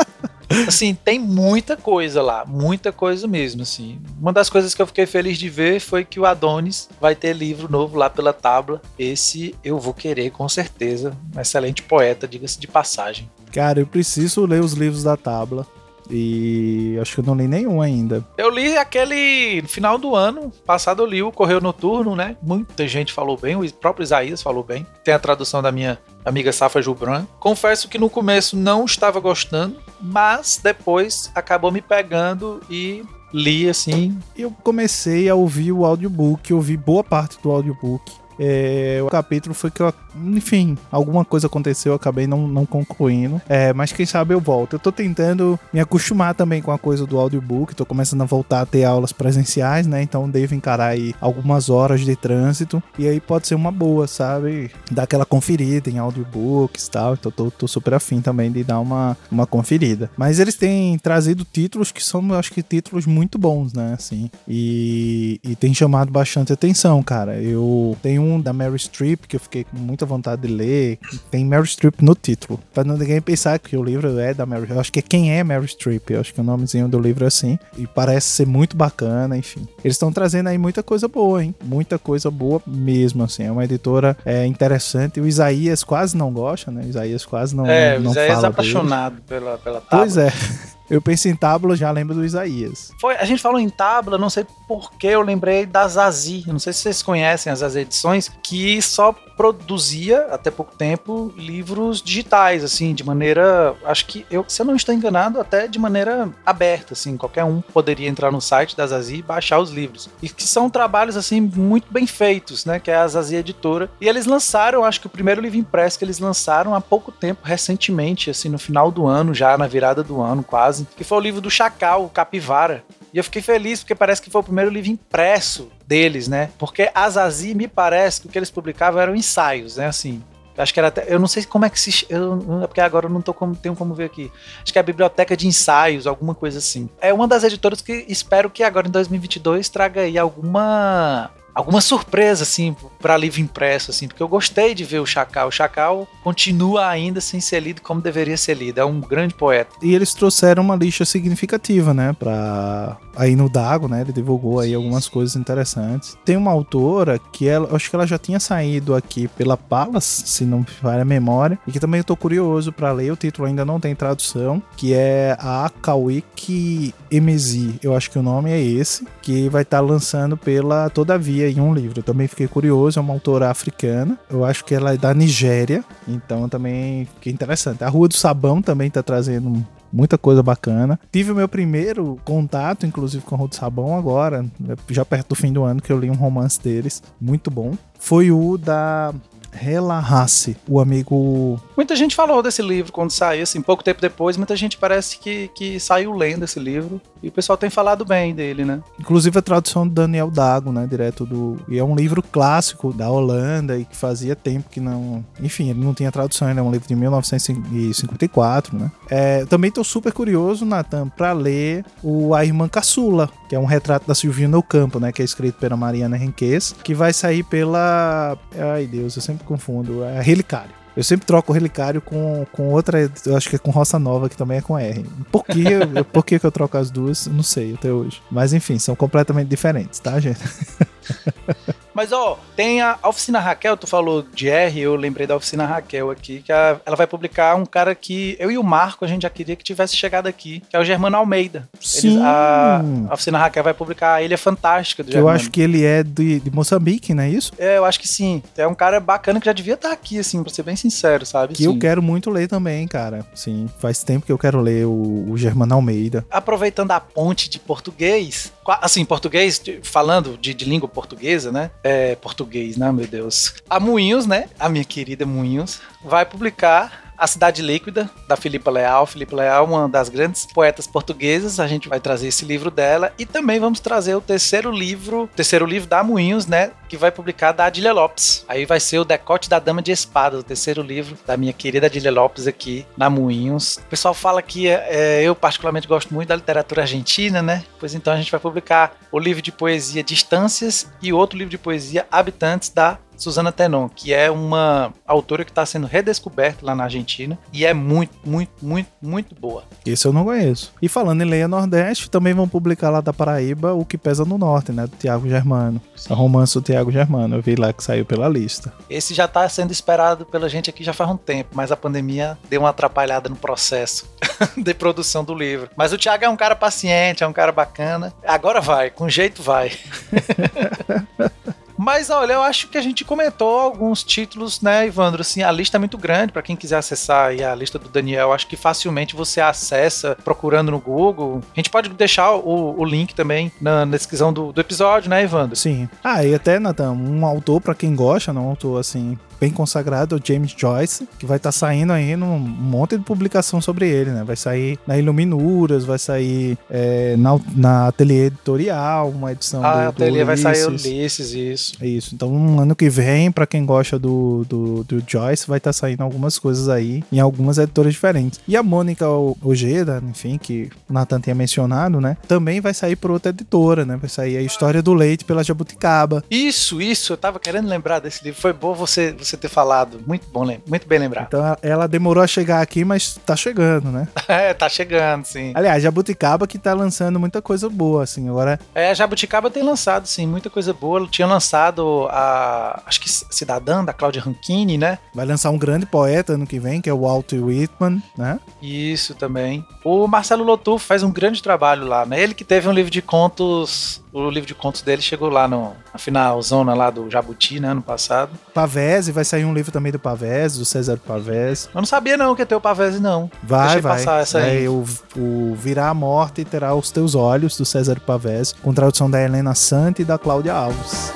Assim, 0.66 0.94
tem 0.94 1.18
muita 1.18 1.76
coisa 1.76 2.22
lá, 2.22 2.44
muita 2.46 2.90
coisa 2.90 3.26
mesmo, 3.26 3.62
assim. 3.62 4.00
Uma 4.20 4.32
das 4.32 4.48
coisas 4.48 4.74
que 4.74 4.80
eu 4.80 4.86
fiquei 4.86 5.06
feliz 5.06 5.36
de 5.38 5.48
ver 5.48 5.80
foi 5.80 6.04
que 6.04 6.18
o 6.18 6.26
Adonis 6.26 6.88
vai 7.00 7.14
ter 7.14 7.34
livro 7.34 7.70
novo 7.70 7.98
lá 7.98 8.08
pela 8.08 8.32
Tábua. 8.32 8.80
Esse 8.98 9.54
eu 9.62 9.78
vou 9.78 9.92
querer 9.92 10.30
com 10.30 10.48
certeza. 10.48 11.16
Um 11.36 11.40
excelente 11.40 11.82
poeta, 11.82 12.26
diga-se 12.26 12.58
de 12.58 12.66
passagem. 12.66 13.30
Cara, 13.52 13.80
eu 13.80 13.86
preciso 13.86 14.44
ler 14.46 14.62
os 14.62 14.72
livros 14.72 15.02
da 15.02 15.16
Tábua. 15.16 15.66
E 16.10 16.98
acho 17.00 17.14
que 17.14 17.20
eu 17.20 17.24
não 17.24 17.34
li 17.34 17.46
nenhum 17.46 17.80
ainda. 17.80 18.24
Eu 18.36 18.50
li 18.50 18.76
aquele 18.76 19.60
no 19.62 19.68
final 19.68 19.98
do 19.98 20.14
ano 20.14 20.50
passado, 20.64 21.02
eu 21.02 21.06
li 21.06 21.22
o 21.22 21.32
Correio 21.32 21.60
Noturno, 21.60 22.16
né? 22.16 22.36
Muita 22.42 22.86
gente 22.88 23.12
falou 23.12 23.36
bem, 23.36 23.56
o 23.56 23.72
próprio 23.74 24.04
Isaías 24.04 24.42
falou 24.42 24.62
bem. 24.62 24.86
Tem 25.04 25.14
a 25.14 25.18
tradução 25.18 25.62
da 25.62 25.70
minha 25.70 25.98
amiga 26.24 26.52
Safa 26.52 26.80
Jubran. 26.80 27.26
Confesso 27.38 27.88
que 27.88 27.98
no 27.98 28.10
começo 28.10 28.56
não 28.56 28.84
estava 28.84 29.20
gostando, 29.20 29.76
mas 30.00 30.60
depois 30.62 31.30
acabou 31.34 31.70
me 31.70 31.82
pegando 31.82 32.60
e 32.70 33.04
li 33.32 33.68
assim. 33.68 34.18
Eu 34.36 34.50
comecei 34.50 35.28
a 35.28 35.34
ouvir 35.34 35.72
o 35.72 35.84
audiobook, 35.84 36.52
ouvi 36.52 36.76
boa 36.76 37.04
parte 37.04 37.38
do 37.42 37.50
audiobook. 37.50 38.12
É, 38.38 39.00
o 39.02 39.08
capítulo 39.08 39.54
foi 39.54 39.70
que 39.70 39.82
eu, 39.82 39.92
enfim, 40.14 40.76
alguma 40.90 41.24
coisa 41.24 41.46
aconteceu, 41.46 41.92
eu 41.92 41.96
acabei 41.96 42.26
não, 42.26 42.46
não 42.46 42.64
concluindo. 42.64 43.40
É, 43.48 43.72
mas 43.72 43.92
quem 43.92 44.06
sabe 44.06 44.34
eu 44.34 44.40
volto. 44.40 44.74
Eu 44.74 44.78
tô 44.78 44.92
tentando 44.92 45.58
me 45.72 45.80
acostumar 45.80 46.34
também 46.34 46.62
com 46.62 46.72
a 46.72 46.78
coisa 46.78 47.06
do 47.06 47.18
audiobook, 47.18 47.74
tô 47.74 47.84
começando 47.84 48.22
a 48.22 48.26
voltar 48.26 48.62
a 48.62 48.66
ter 48.66 48.84
aulas 48.84 49.12
presenciais, 49.12 49.86
né? 49.86 50.02
Então 50.02 50.28
devo 50.28 50.54
encarar 50.54 50.88
aí 50.88 51.14
algumas 51.20 51.68
horas 51.68 52.00
de 52.00 52.14
trânsito. 52.16 52.82
E 52.98 53.08
aí 53.08 53.20
pode 53.20 53.46
ser 53.46 53.54
uma 53.54 53.72
boa, 53.72 54.06
sabe? 54.06 54.70
Dar 54.90 55.04
aquela 55.04 55.24
conferida 55.24 55.90
em 55.90 55.98
audiobooks 55.98 56.86
e 56.86 56.90
tal. 56.90 57.14
Então 57.14 57.30
tô, 57.30 57.50
tô 57.50 57.66
super 57.66 57.94
afim 57.94 58.20
também 58.20 58.50
de 58.50 58.62
dar 58.64 58.80
uma, 58.80 59.16
uma 59.30 59.46
conferida. 59.46 60.10
Mas 60.16 60.38
eles 60.38 60.54
têm 60.54 60.98
trazido 60.98 61.44
títulos 61.44 61.90
que 61.92 62.02
são, 62.02 62.32
acho 62.34 62.52
que, 62.52 62.62
títulos 62.62 63.06
muito 63.06 63.38
bons, 63.38 63.72
né? 63.72 63.94
Assim. 63.94 64.30
E, 64.46 65.40
e 65.42 65.56
tem 65.56 65.72
chamado 65.72 66.10
bastante 66.10 66.52
atenção, 66.52 67.02
cara. 67.02 67.40
Eu 67.40 67.96
tenho 68.02 68.27
um 68.28 68.40
da 68.40 68.52
Mary 68.52 68.78
Streep 68.78 69.26
que 69.26 69.36
eu 69.36 69.40
fiquei 69.40 69.64
com 69.64 69.76
muita 69.76 70.04
vontade 70.06 70.42
de 70.42 70.48
ler. 70.48 70.98
Tem 71.30 71.44
Mary 71.44 71.66
Streep 71.66 72.00
no 72.00 72.14
título. 72.14 72.60
Pra 72.72 72.84
não 72.84 72.96
ninguém 72.96 73.20
pensar 73.20 73.58
que 73.58 73.76
o 73.76 73.82
livro 73.82 74.18
é 74.18 74.34
da 74.34 74.46
Mary 74.46 74.66
Eu 74.68 74.80
acho 74.80 74.92
que 74.92 74.98
é 74.98 75.02
Quem 75.02 75.36
é 75.36 75.42
Mary 75.42 75.66
Streep. 75.66 76.10
Eu 76.10 76.20
acho 76.20 76.34
que 76.34 76.40
o 76.40 76.44
nomezinho 76.44 76.88
do 76.88 76.98
livro 76.98 77.24
é 77.24 77.28
assim. 77.28 77.58
E 77.76 77.86
parece 77.86 78.28
ser 78.28 78.46
muito 78.46 78.76
bacana, 78.76 79.36
enfim. 79.36 79.66
Eles 79.82 79.94
estão 79.94 80.12
trazendo 80.12 80.48
aí 80.48 80.58
muita 80.58 80.82
coisa 80.82 81.08
boa, 81.08 81.42
hein? 81.42 81.54
Muita 81.64 81.98
coisa 81.98 82.30
boa 82.30 82.60
mesmo, 82.66 83.24
assim. 83.24 83.44
É 83.44 83.52
uma 83.52 83.64
editora 83.64 84.16
é, 84.24 84.46
interessante. 84.46 85.20
O 85.20 85.26
Isaías 85.26 85.82
quase 85.82 86.16
não 86.16 86.32
gosta, 86.32 86.70
né? 86.70 86.82
O 86.84 86.88
Isaías 86.88 87.24
quase 87.24 87.56
não. 87.56 87.66
É, 87.66 87.98
não, 87.98 88.08
o 88.08 88.12
Isaías 88.12 88.30
é 88.30 88.34
fala 88.34 88.48
apaixonado 88.48 89.22
pela, 89.26 89.58
pela 89.58 89.80
tábua. 89.80 89.98
Pois 89.98 90.16
é. 90.16 90.32
Eu 90.90 91.02
penso 91.02 91.28
em 91.28 91.36
tábua, 91.36 91.76
já 91.76 91.90
lembro 91.90 92.14
do 92.14 92.24
Isaías. 92.24 92.92
Foi, 92.98 93.14
a 93.16 93.24
gente 93.26 93.42
falou 93.42 93.60
em 93.60 93.68
tábua, 93.68 94.16
não 94.16 94.30
sei 94.30 94.46
por 94.68 94.92
que 94.92 95.06
eu 95.06 95.22
lembrei 95.22 95.64
da 95.64 95.88
Zazi. 95.88 96.44
Não 96.46 96.58
sei 96.58 96.74
se 96.74 96.80
vocês 96.80 97.02
conhecem 97.02 97.50
as 97.50 97.62
Edições, 97.74 98.30
que 98.42 98.80
só 98.82 99.12
produzia 99.12 100.26
até 100.32 100.50
pouco 100.50 100.74
tempo 100.76 101.32
livros 101.36 102.02
digitais, 102.02 102.64
assim, 102.64 102.92
de 102.92 103.04
maneira, 103.04 103.74
acho 103.84 104.04
que 104.06 104.26
eu, 104.28 104.44
se 104.48 104.60
eu 104.60 104.66
não 104.66 104.74
estou 104.74 104.92
enganado, 104.92 105.40
até 105.40 105.68
de 105.68 105.78
maneira 105.78 106.28
aberta, 106.44 106.94
assim, 106.94 107.16
qualquer 107.16 107.44
um 107.44 107.60
poderia 107.60 108.08
entrar 108.08 108.32
no 108.32 108.40
site 108.40 108.76
da 108.76 108.84
Zazi 108.84 109.16
e 109.16 109.22
baixar 109.22 109.60
os 109.60 109.70
livros. 109.70 110.10
E 110.20 110.28
que 110.28 110.42
são 110.42 110.68
trabalhos 110.68 111.16
assim 111.16 111.40
muito 111.40 111.86
bem 111.88 112.04
feitos, 112.04 112.64
né, 112.64 112.80
que 112.80 112.90
é 112.90 112.96
a 112.96 113.06
Zazi 113.06 113.36
Editora. 113.36 113.88
E 114.00 114.08
eles 114.08 114.26
lançaram, 114.26 114.84
acho 114.84 115.00
que 115.00 115.06
o 115.06 115.10
primeiro 115.10 115.40
livro 115.40 115.56
impresso 115.56 115.98
que 115.98 116.04
eles 116.04 116.18
lançaram 116.18 116.74
há 116.74 116.80
pouco 116.80 117.12
tempo, 117.12 117.42
recentemente, 117.44 118.30
assim, 118.30 118.48
no 118.48 118.58
final 118.58 118.90
do 118.90 119.06
ano, 119.06 119.32
já 119.32 119.56
na 119.56 119.68
virada 119.68 120.02
do 120.02 120.20
ano, 120.20 120.42
quase, 120.42 120.88
que 120.96 121.04
foi 121.04 121.18
o 121.18 121.20
livro 121.22 121.40
do 121.40 121.50
Chacal, 121.50 122.10
Capivara. 122.12 122.84
E 123.12 123.18
eu 123.18 123.24
fiquei 123.24 123.40
feliz 123.40 123.80
porque 123.80 123.94
parece 123.94 124.20
que 124.20 124.30
foi 124.30 124.40
o 124.40 124.44
primeiro 124.44 124.70
livro 124.70 124.90
impresso 124.90 125.70
deles, 125.86 126.28
né? 126.28 126.50
Porque 126.58 126.90
a 126.94 127.08
Zazi 127.08 127.54
me 127.54 127.66
parece 127.66 128.20
que 128.20 128.26
o 128.26 128.30
que 128.30 128.38
eles 128.38 128.50
publicavam 128.50 129.00
eram 129.00 129.16
ensaios, 129.16 129.76
né? 129.76 129.86
Assim, 129.86 130.22
acho 130.56 130.74
que 130.74 130.80
era 130.80 130.88
até, 130.88 131.06
eu 131.08 131.18
não 131.18 131.28
sei 131.28 131.44
como 131.44 131.64
é 131.64 131.70
que 131.70 131.80
se 131.80 132.06
eu, 132.10 132.38
porque 132.66 132.80
agora 132.80 133.06
eu 133.06 133.10
não 133.10 133.22
tô 133.22 133.32
como, 133.32 133.54
tenho 133.54 133.74
como 133.74 133.94
ver 133.94 134.04
aqui. 134.04 134.30
Acho 134.62 134.72
que 134.72 134.78
é 134.78 134.80
a 134.80 134.84
biblioteca 134.84 135.36
de 135.36 135.46
ensaios, 135.46 136.06
alguma 136.06 136.34
coisa 136.34 136.58
assim. 136.58 136.88
É 137.00 137.12
uma 137.12 137.26
das 137.26 137.44
editoras 137.44 137.80
que 137.80 138.04
espero 138.08 138.50
que 138.50 138.62
agora 138.62 138.88
em 138.88 138.90
2022 138.90 139.68
traga 139.68 140.02
aí 140.02 140.18
alguma 140.18 141.30
alguma 141.58 141.80
surpresa, 141.80 142.44
assim, 142.44 142.76
para 143.00 143.16
livro 143.16 143.40
impresso, 143.40 143.90
assim, 143.90 144.06
porque 144.06 144.22
eu 144.22 144.28
gostei 144.28 144.76
de 144.76 144.84
ver 144.84 145.00
o 145.00 145.06
Chacal. 145.06 145.48
O 145.48 145.50
Chacal 145.50 146.06
continua 146.22 146.86
ainda 146.86 147.20
sem 147.20 147.40
ser 147.40 147.58
lido 147.58 147.82
como 147.82 148.00
deveria 148.00 148.36
ser 148.36 148.54
lido. 148.54 148.78
É 148.78 148.84
um 148.84 149.00
grande 149.00 149.34
poeta. 149.34 149.74
E 149.82 149.92
eles 149.92 150.14
trouxeram 150.14 150.62
uma 150.62 150.76
lista 150.76 151.04
significativa, 151.04 151.92
né, 151.92 152.14
para 152.16 152.96
aí 153.16 153.34
no 153.34 153.48
Dago, 153.48 153.88
né, 153.88 154.02
ele 154.02 154.12
divulgou 154.12 154.60
aí 154.60 154.72
algumas 154.72 155.08
coisas 155.08 155.34
interessantes. 155.34 156.16
Tem 156.24 156.36
uma 156.36 156.52
autora 156.52 157.18
que 157.32 157.48
ela, 157.48 157.74
acho 157.74 157.90
que 157.90 157.96
ela 157.96 158.06
já 158.06 158.16
tinha 158.16 158.38
saído 158.38 158.94
aqui 158.94 159.26
pela 159.26 159.56
Palas, 159.56 160.04
se 160.04 160.44
não 160.44 160.60
me 160.60 160.66
falha 160.66 161.02
a 161.02 161.04
memória, 161.04 161.58
e 161.66 161.72
que 161.72 161.80
também 161.80 161.98
eu 161.98 162.04
tô 162.04 162.16
curioso 162.16 162.72
para 162.72 162.92
ler, 162.92 163.10
o 163.10 163.16
título 163.16 163.48
ainda 163.48 163.64
não 163.64 163.80
tem 163.80 163.96
tradução, 163.96 164.62
que 164.76 164.94
é 164.94 165.36
a 165.40 165.66
Akawiki 165.66 166.94
Emezi. 167.10 167.80
Eu 167.82 167.96
acho 167.96 168.12
que 168.12 168.18
o 168.18 168.22
nome 168.22 168.52
é 168.52 168.60
esse, 168.60 169.04
que 169.20 169.48
vai 169.48 169.62
estar 169.62 169.78
tá 169.78 169.82
lançando 169.82 170.36
pela 170.36 170.88
Todavia 170.88 171.47
em 171.50 171.60
um 171.60 171.72
livro. 171.72 172.00
Eu 172.00 172.02
também 172.02 172.28
fiquei 172.28 172.48
curioso, 172.48 172.98
é 172.98 173.02
uma 173.02 173.12
autora 173.12 173.50
africana. 173.50 174.18
Eu 174.30 174.44
acho 174.44 174.64
que 174.64 174.74
ela 174.74 174.94
é 174.94 174.96
da 174.96 175.14
Nigéria, 175.14 175.84
então 176.06 176.48
também 176.48 177.06
fiquei 177.14 177.32
interessante. 177.32 177.84
A 177.84 177.88
Rua 177.88 178.08
do 178.08 178.14
Sabão 178.14 178.60
também 178.62 178.90
tá 178.90 179.02
trazendo 179.02 179.64
muita 179.92 180.18
coisa 180.18 180.42
bacana. 180.42 180.98
Tive 181.10 181.32
o 181.32 181.34
meu 181.34 181.48
primeiro 181.48 182.18
contato, 182.24 182.86
inclusive, 182.86 183.24
com 183.24 183.34
a 183.34 183.38
Rua 183.38 183.48
do 183.48 183.54
Sabão 183.54 183.96
agora, 183.96 184.44
já 184.90 185.04
perto 185.04 185.30
do 185.30 185.34
fim 185.34 185.52
do 185.52 185.64
ano, 185.64 185.80
que 185.80 185.92
eu 185.92 185.98
li 185.98 186.10
um 186.10 186.14
romance 186.14 186.60
deles, 186.60 187.02
muito 187.20 187.50
bom. 187.50 187.74
Foi 187.98 188.30
o 188.30 188.56
da 188.56 189.12
Relahasse, 189.50 190.56
o 190.68 190.78
amigo. 190.78 191.60
Muita 191.76 191.96
gente 191.96 192.14
falou 192.14 192.42
desse 192.42 192.60
livro 192.60 192.92
quando 192.92 193.10
saiu, 193.10 193.42
assim, 193.42 193.62
pouco 193.62 193.82
tempo 193.82 194.00
depois, 194.00 194.36
muita 194.36 194.54
gente 194.54 194.76
parece 194.76 195.18
que, 195.18 195.48
que 195.48 195.80
saiu 195.80 196.12
lendo 196.12 196.44
esse 196.44 196.60
livro. 196.60 197.00
E 197.22 197.28
o 197.28 197.32
pessoal 197.32 197.56
tem 197.56 197.70
falado 197.70 198.04
bem 198.04 198.34
dele, 198.34 198.64
né? 198.64 198.80
Inclusive 198.98 199.38
a 199.38 199.42
tradução 199.42 199.86
do 199.86 199.94
Daniel 199.94 200.30
Dago, 200.30 200.72
né? 200.72 200.86
Direto 200.86 201.24
do. 201.26 201.58
E 201.68 201.78
é 201.78 201.84
um 201.84 201.94
livro 201.94 202.22
clássico 202.22 202.92
da 202.92 203.10
Holanda 203.10 203.78
e 203.78 203.84
que 203.84 203.96
fazia 203.96 204.36
tempo 204.36 204.68
que 204.70 204.80
não. 204.80 205.24
Enfim, 205.40 205.70
ele 205.70 205.84
não 205.84 205.94
tinha 205.94 206.12
tradução, 206.12 206.50
ele 206.50 206.60
é 206.60 206.62
um 206.62 206.70
livro 206.70 206.86
de 206.86 206.94
1954, 206.94 208.78
né? 208.78 208.90
É, 209.08 209.44
também 209.46 209.70
tô 209.70 209.82
super 209.82 210.12
curioso, 210.12 210.64
Nathan, 210.64 211.08
pra 211.08 211.32
ler 211.32 211.84
o 212.02 212.34
A 212.34 212.44
Irmã 212.44 212.68
Caçula, 212.68 213.30
que 213.48 213.54
é 213.54 213.58
um 213.58 213.64
retrato 213.64 214.06
da 214.06 214.14
Silvina 214.14 214.48
no 214.48 214.62
Campo, 214.62 215.00
né? 215.00 215.10
Que 215.12 215.22
é 215.22 215.24
escrito 215.24 215.58
pela 215.58 215.76
Mariana 215.76 216.16
Henriquez, 216.16 216.74
que 216.84 216.94
vai 216.94 217.12
sair 217.12 217.42
pela. 217.42 218.38
Ai 218.74 218.86
Deus, 218.86 219.16
eu 219.16 219.22
sempre 219.22 219.44
confundo. 219.44 220.04
É 220.04 220.20
Relicário. 220.20 220.77
Eu 220.98 221.04
sempre 221.04 221.24
troco 221.24 221.52
o 221.52 221.54
Relicário 221.54 222.00
com, 222.00 222.44
com 222.50 222.70
outra, 222.70 223.08
eu 223.24 223.36
acho 223.36 223.48
que 223.48 223.54
é 223.54 223.58
com 223.60 223.70
Roça 223.70 224.00
Nova, 224.00 224.28
que 224.28 224.36
também 224.36 224.58
é 224.58 224.60
com 224.60 224.76
R. 224.76 225.06
Por 225.30 225.44
que, 225.44 225.62
eu, 225.62 226.04
por 226.12 226.24
que, 226.24 226.40
que 226.40 226.44
eu 226.44 226.50
troco 226.50 226.76
as 226.76 226.90
duas? 226.90 227.28
Não 227.28 227.44
sei 227.44 227.74
até 227.74 227.92
hoje. 227.92 228.20
Mas 228.28 228.52
enfim, 228.52 228.80
são 228.80 228.96
completamente 228.96 229.46
diferentes, 229.46 230.00
tá, 230.00 230.18
gente? 230.18 230.40
Mas, 231.98 232.12
ó, 232.12 232.38
tem 232.54 232.80
a 232.80 232.96
Oficina 233.02 233.40
Raquel, 233.40 233.76
tu 233.76 233.84
falou 233.84 234.22
de 234.22 234.48
R, 234.48 234.80
eu 234.80 234.94
lembrei 234.94 235.26
da 235.26 235.34
Oficina 235.34 235.66
Raquel 235.66 236.12
aqui, 236.12 236.40
que 236.42 236.52
a, 236.52 236.80
ela 236.86 236.94
vai 236.94 237.08
publicar 237.08 237.56
um 237.56 237.66
cara 237.66 237.92
que 237.92 238.36
eu 238.38 238.52
e 238.52 238.56
o 238.56 238.62
Marco, 238.62 239.04
a 239.04 239.08
gente 239.08 239.22
já 239.22 239.30
queria 239.30 239.56
que 239.56 239.64
tivesse 239.64 239.96
chegado 239.96 240.28
aqui, 240.28 240.62
que 240.70 240.76
é 240.76 240.78
o 240.78 240.84
Germano 240.84 241.16
Almeida. 241.16 241.68
Sim. 241.80 242.10
Eles, 242.10 242.22
a, 242.22 242.82
a, 243.10 243.14
Oficina 243.14 243.38
Raquel 243.38 243.64
vai 243.64 243.74
publicar 243.74 244.14
a 244.14 244.22
Ilha 244.22 244.38
Fantástica 244.38 245.02
do 245.02 245.10
Germano. 245.10 245.28
Eu 245.28 245.34
acho 245.34 245.50
que 245.50 245.60
ele 245.60 245.84
é 245.84 246.04
de, 246.04 246.38
de 246.38 246.50
Moçambique, 246.52 247.12
não 247.12 247.24
é 247.24 247.30
isso? 247.30 247.52
É, 247.58 247.78
eu 247.78 247.84
acho 247.84 247.98
que 247.98 248.06
sim. 248.06 248.44
É 248.56 248.64
um 248.64 248.76
cara 248.76 249.00
bacana 249.00 249.40
que 249.40 249.46
já 249.46 249.52
devia 249.52 249.74
estar 249.74 249.90
aqui, 249.90 250.20
assim, 250.20 250.40
pra 250.40 250.52
ser 250.52 250.62
bem 250.62 250.76
sincero, 250.76 251.26
sabe? 251.26 251.54
Que 251.54 251.64
sim. 251.64 251.68
eu 251.68 251.76
quero 251.80 252.00
muito 252.00 252.30
ler 252.30 252.46
também, 252.46 252.86
cara. 252.86 253.26
Sim, 253.34 253.68
faz 253.80 254.04
tempo 254.04 254.24
que 254.24 254.30
eu 254.30 254.38
quero 254.38 254.60
ler 254.60 254.86
o, 254.86 255.26
o 255.30 255.36
Germano 255.36 255.74
Almeida. 255.74 256.24
Aproveitando 256.30 256.92
a 256.92 257.00
ponte 257.00 257.50
de 257.50 257.58
português, 257.58 258.52
assim, 258.68 259.04
português, 259.04 259.60
falando 259.82 260.36
de, 260.36 260.52
de 260.52 260.64
língua 260.64 260.88
portuguesa, 260.88 261.50
né? 261.50 261.70
É, 261.82 262.14
português, 262.16 262.76
né, 262.76 262.90
meu 262.92 263.06
Deus. 263.06 263.54
A 263.68 263.80
Moinhos, 263.80 264.26
né? 264.26 264.48
A 264.58 264.68
minha 264.68 264.84
querida 264.84 265.24
Moinhos, 265.24 265.80
vai 266.04 266.24
publicar 266.24 267.07
a 267.18 267.26
Cidade 267.26 267.60
Líquida, 267.62 268.08
da 268.28 268.36
Filipa 268.36 268.70
Leal. 268.70 269.04
Filipa 269.06 269.36
Leal, 269.36 269.64
uma 269.64 269.88
das 269.88 270.08
grandes 270.08 270.46
poetas 270.46 270.86
portuguesas. 270.86 271.58
A 271.58 271.66
gente 271.66 271.88
vai 271.88 271.98
trazer 271.98 272.28
esse 272.28 272.44
livro 272.44 272.70
dela. 272.70 273.12
E 273.18 273.26
também 273.26 273.58
vamos 273.58 273.80
trazer 273.80 274.14
o 274.14 274.20
terceiro 274.20 274.70
livro, 274.70 275.28
terceiro 275.34 275.66
livro 275.66 275.88
da 275.88 276.02
Moinhos, 276.02 276.46
né? 276.46 276.70
Que 276.88 276.96
vai 276.96 277.10
publicar 277.10 277.52
da 277.52 277.64
Adília 277.64 277.92
Lopes. 277.92 278.44
Aí 278.48 278.64
vai 278.64 278.78
ser 278.78 278.98
o 278.98 279.04
Decote 279.04 279.48
da 279.50 279.58
Dama 279.58 279.82
de 279.82 279.90
Espada, 279.90 280.38
o 280.38 280.42
terceiro 280.42 280.82
livro 280.82 281.18
da 281.26 281.36
minha 281.36 281.52
querida 281.52 281.86
Adília 281.86 282.12
Lopes 282.12 282.46
aqui 282.46 282.86
na 282.96 283.10
Moinhos. 283.10 283.76
O 283.76 283.90
pessoal 283.90 284.14
fala 284.14 284.40
que 284.40 284.68
é, 284.68 285.22
eu 285.22 285.34
particularmente 285.34 285.88
gosto 285.88 286.14
muito 286.14 286.28
da 286.28 286.36
literatura 286.36 286.82
argentina, 286.82 287.42
né? 287.42 287.64
Pois 287.80 287.94
então 287.94 288.12
a 288.12 288.16
gente 288.16 288.30
vai 288.30 288.40
publicar 288.40 288.96
o 289.10 289.18
livro 289.18 289.42
de 289.42 289.50
poesia 289.50 290.02
Distâncias 290.02 290.86
e 291.02 291.12
outro 291.12 291.36
livro 291.36 291.50
de 291.50 291.58
poesia 291.58 292.06
Habitantes 292.10 292.68
da 292.68 292.98
Susana 293.18 293.50
Tenon, 293.50 293.88
que 293.88 294.14
é 294.14 294.30
uma 294.30 294.92
autora 295.06 295.44
que 295.44 295.50
está 295.50 295.66
sendo 295.66 295.86
redescoberta 295.86 296.64
lá 296.64 296.74
na 296.74 296.84
Argentina 296.84 297.38
e 297.52 297.66
é 297.66 297.74
muito, 297.74 298.14
muito, 298.24 298.52
muito, 298.62 298.88
muito 299.02 299.34
boa. 299.34 299.64
Isso 299.84 300.08
eu 300.08 300.12
não 300.12 300.24
conheço. 300.24 300.72
E 300.80 300.88
falando 300.88 301.22
em 301.22 301.26
Leia 301.26 301.48
Nordeste, 301.48 302.08
também 302.08 302.32
vão 302.32 302.48
publicar 302.48 302.90
lá 302.90 303.00
da 303.00 303.12
Paraíba 303.12 303.72
O 303.74 303.84
que 303.84 303.98
Pesa 303.98 304.24
no 304.24 304.38
Norte, 304.38 304.70
né? 304.70 304.86
Do 304.86 304.96
Tiago 304.96 305.28
Germano. 305.28 305.80
Sim. 305.96 306.12
A 306.12 306.16
romance 306.16 306.54
do 306.54 306.62
Tiago 306.62 306.92
Germano. 306.92 307.36
Eu 307.36 307.42
vi 307.42 307.56
lá 307.56 307.72
que 307.72 307.82
saiu 307.82 308.04
pela 308.04 308.28
lista. 308.28 308.72
Esse 308.88 309.12
já 309.12 309.24
está 309.24 309.48
sendo 309.48 309.72
esperado 309.72 310.24
pela 310.24 310.48
gente 310.48 310.70
aqui 310.70 310.84
já 310.84 310.92
faz 310.92 311.10
um 311.10 311.16
tempo, 311.16 311.50
mas 311.52 311.72
a 311.72 311.76
pandemia 311.76 312.38
deu 312.48 312.60
uma 312.60 312.70
atrapalhada 312.70 313.28
no 313.28 313.36
processo 313.36 314.08
de 314.56 314.74
produção 314.74 315.24
do 315.24 315.34
livro. 315.34 315.68
Mas 315.76 315.92
o 315.92 315.98
Tiago 315.98 316.24
é 316.24 316.28
um 316.28 316.36
cara 316.36 316.54
paciente, 316.54 317.24
é 317.24 317.26
um 317.26 317.32
cara 317.32 317.50
bacana. 317.50 318.12
Agora 318.24 318.60
vai, 318.60 318.90
com 318.90 319.08
jeito 319.08 319.42
vai. 319.42 319.72
Mas 321.78 322.10
olha, 322.10 322.32
eu 322.32 322.42
acho 322.42 322.68
que 322.68 322.76
a 322.76 322.80
gente 322.80 323.04
comentou 323.04 323.60
alguns 323.60 324.02
títulos, 324.02 324.60
né, 324.60 324.88
Ivandro? 324.88 325.20
Assim, 325.20 325.42
a 325.42 325.52
lista 325.52 325.76
é 325.76 325.78
muito 325.78 325.96
grande 325.96 326.32
para 326.32 326.42
quem 326.42 326.56
quiser 326.56 326.76
acessar 326.76 327.30
a 327.30 327.54
lista 327.54 327.78
do 327.78 327.88
Daniel. 327.88 328.32
Acho 328.32 328.48
que 328.48 328.56
facilmente 328.56 329.14
você 329.14 329.40
acessa 329.40 330.16
procurando 330.24 330.72
no 330.72 330.80
Google. 330.80 331.40
A 331.52 331.58
gente 331.58 331.70
pode 331.70 331.88
deixar 331.90 332.32
o, 332.32 332.78
o 332.78 332.84
link 332.84 333.14
também 333.14 333.52
na, 333.60 333.86
na 333.86 333.96
descrição 333.96 334.32
do, 334.32 334.52
do, 334.52 334.60
episódio, 334.60 335.08
né, 335.08 335.22
Ivandro? 335.22 335.54
Sim. 335.54 335.88
Ah, 336.02 336.24
e 336.24 336.34
até, 336.34 336.58
Natan, 336.58 336.92
um 336.92 337.24
autor 337.24 337.60
para 337.60 337.74
quem 337.74 337.94
gosta, 337.94 338.32
não 338.32 338.46
um 338.46 338.50
autor 338.50 338.80
assim 338.80 339.16
bem 339.40 339.50
consagrado, 339.50 340.16
o 340.16 340.20
James 340.22 340.54
Joyce, 340.56 341.08
que 341.18 341.26
vai 341.26 341.36
estar 341.36 341.48
tá 341.48 341.52
saindo 341.52 341.92
aí 341.92 342.16
num 342.16 342.38
monte 342.38 342.96
de 342.96 343.04
publicação 343.04 343.60
sobre 343.60 343.88
ele, 343.88 344.10
né? 344.10 344.24
Vai 344.24 344.36
sair 344.36 344.78
na 344.86 344.98
Iluminuras, 344.98 345.84
vai 345.84 345.98
sair 345.98 346.58
é, 346.70 347.16
na, 347.16 347.38
na 347.54 347.88
Ateliê 347.88 348.26
Editorial, 348.26 349.10
uma 349.10 349.32
edição 349.32 349.64
ah, 349.64 349.72
do, 349.72 349.82
do 349.82 349.88
Ateliê 349.88 350.24
vai 350.24 350.36
sair 350.36 350.66
Ulisses, 350.66 351.32
isso. 351.32 351.84
Isso, 351.84 352.14
então 352.14 352.32
um 352.32 352.60
ano 352.60 352.74
que 352.74 352.88
vem, 352.88 353.30
para 353.30 353.46
quem 353.46 353.64
gosta 353.64 353.98
do, 353.98 354.44
do, 354.48 354.84
do, 354.84 355.02
Joyce, 355.06 355.46
vai 355.46 355.58
estar 355.58 355.70
tá 355.70 355.72
saindo 355.72 356.02
algumas 356.02 356.38
coisas 356.38 356.68
aí 356.68 357.02
em 357.10 357.20
algumas 357.20 357.58
editoras 357.58 357.92
diferentes. 357.92 358.40
E 358.46 358.56
a 358.56 358.62
Mônica 358.62 359.06
Ojeda, 359.42 360.02
enfim, 360.08 360.38
que 360.38 360.70
o 360.88 360.92
Nathan 360.92 361.20
tinha 361.20 361.34
mencionado, 361.34 362.00
né? 362.00 362.16
Também 362.26 362.60
vai 362.60 362.74
sair 362.74 362.96
por 362.96 363.10
outra 363.10 363.30
editora, 363.30 363.84
né? 363.84 363.96
Vai 363.96 364.08
sair 364.08 364.36
a 364.36 364.42
História 364.42 364.82
do 364.82 364.92
Leite 364.94 365.24
pela 365.24 365.42
Jabuticaba. 365.42 366.24
Isso, 366.30 366.80
isso, 366.80 367.12
eu 367.12 367.16
tava 367.16 367.38
querendo 367.38 367.68
lembrar 367.68 368.00
desse 368.00 368.22
livro. 368.24 368.40
Foi 368.40 368.52
bom 368.52 368.74
você, 368.74 369.12
você 369.12 369.27
ter 369.36 369.48
falado. 369.48 370.00
Muito 370.06 370.26
bom, 370.28 370.44
muito 370.66 370.86
bem 370.86 370.98
lembrado. 370.98 371.26
Então 371.28 371.56
ela 371.62 371.86
demorou 371.86 372.22
a 372.22 372.26
chegar 372.26 372.60
aqui, 372.60 372.84
mas 372.84 373.18
tá 373.26 373.36
chegando, 373.36 373.90
né? 373.90 374.08
é, 374.28 374.54
tá 374.54 374.68
chegando, 374.68 375.24
sim. 375.24 375.52
Aliás, 375.54 375.82
Jabuticaba 375.82 376.46
que 376.46 376.58
tá 376.58 376.72
lançando 376.74 377.18
muita 377.20 377.42
coisa 377.42 377.68
boa, 377.68 378.04
assim, 378.04 378.28
agora. 378.28 378.58
É, 378.74 378.94
Jabuticaba 378.94 379.50
tem 379.50 379.62
lançado, 379.62 380.06
sim, 380.06 380.26
muita 380.26 380.48
coisa 380.48 380.72
boa. 380.72 381.06
Tinha 381.06 381.26
lançado 381.26 382.08
a. 382.10 382.82
Acho 382.86 383.00
que 383.00 383.08
Cidadã, 383.10 383.84
da 383.84 383.92
Cláudia 383.92 384.22
Rankine, 384.22 384.78
né? 384.78 384.98
Vai 385.14 385.26
lançar 385.26 385.50
um 385.50 385.58
grande 385.58 385.86
poeta 385.86 386.34
ano 386.34 386.46
que 386.46 386.58
vem, 386.58 386.80
que 386.80 386.88
é 386.88 386.92
o 386.92 387.00
Walt 387.00 387.32
Whitman, 387.32 388.02
né? 388.16 388.38
Isso 388.62 389.14
também. 389.14 389.64
O 389.84 390.06
Marcelo 390.06 390.44
Lotu 390.44 390.78
faz 390.78 391.02
um 391.02 391.10
grande 391.10 391.42
trabalho 391.42 391.86
lá, 391.86 392.06
né? 392.06 392.20
Ele 392.20 392.34
que 392.34 392.44
teve 392.44 392.68
um 392.68 392.72
livro 392.72 392.90
de 392.90 393.02
contos 393.02 394.02
o 394.12 394.30
livro 394.30 394.46
de 394.46 394.54
contos 394.54 394.82
dele 394.82 395.02
chegou 395.02 395.28
lá 395.28 395.46
no, 395.46 395.74
na 395.92 395.98
finalzona 395.98 396.74
lá 396.74 396.90
do 396.90 397.10
Jabuti, 397.10 397.60
né, 397.60 397.68
ano 397.68 397.82
passado. 397.82 398.30
Pavese, 398.54 399.12
vai 399.18 399.24
sair 399.24 399.44
um 399.44 399.52
livro 399.52 399.72
também 399.72 399.90
do 399.90 399.98
Pavese, 399.98 400.58
do 400.58 400.64
César 400.64 400.98
Pavese. 401.04 401.68
Eu 401.74 401.80
não 401.80 401.86
sabia 401.86 402.16
não 402.16 402.34
que 402.34 402.42
ia 402.42 402.46
ter 402.46 402.54
o 402.54 402.60
Pavese, 402.60 403.00
não. 403.00 403.28
Vai, 403.42 403.66
Deixa 403.66 403.80
vai. 403.80 403.96
passar 403.96 404.22
essa 404.22 404.38
aí. 404.38 404.64
É, 404.64 404.68
o, 404.68 404.84
o 405.16 405.54
Virá 405.56 405.88
a 405.88 405.94
Morte 405.94 406.44
terá 406.44 406.74
os 406.74 406.90
teus 406.90 407.14
olhos, 407.14 407.56
do 407.56 407.64
César 407.64 407.98
Pavese, 408.00 408.54
com 408.62 408.72
tradução 408.72 409.10
da 409.10 409.20
Helena 409.20 409.54
Sante 409.54 410.02
e 410.02 410.04
da 410.04 410.16
Cláudia 410.18 410.52
Alves. 410.54 411.12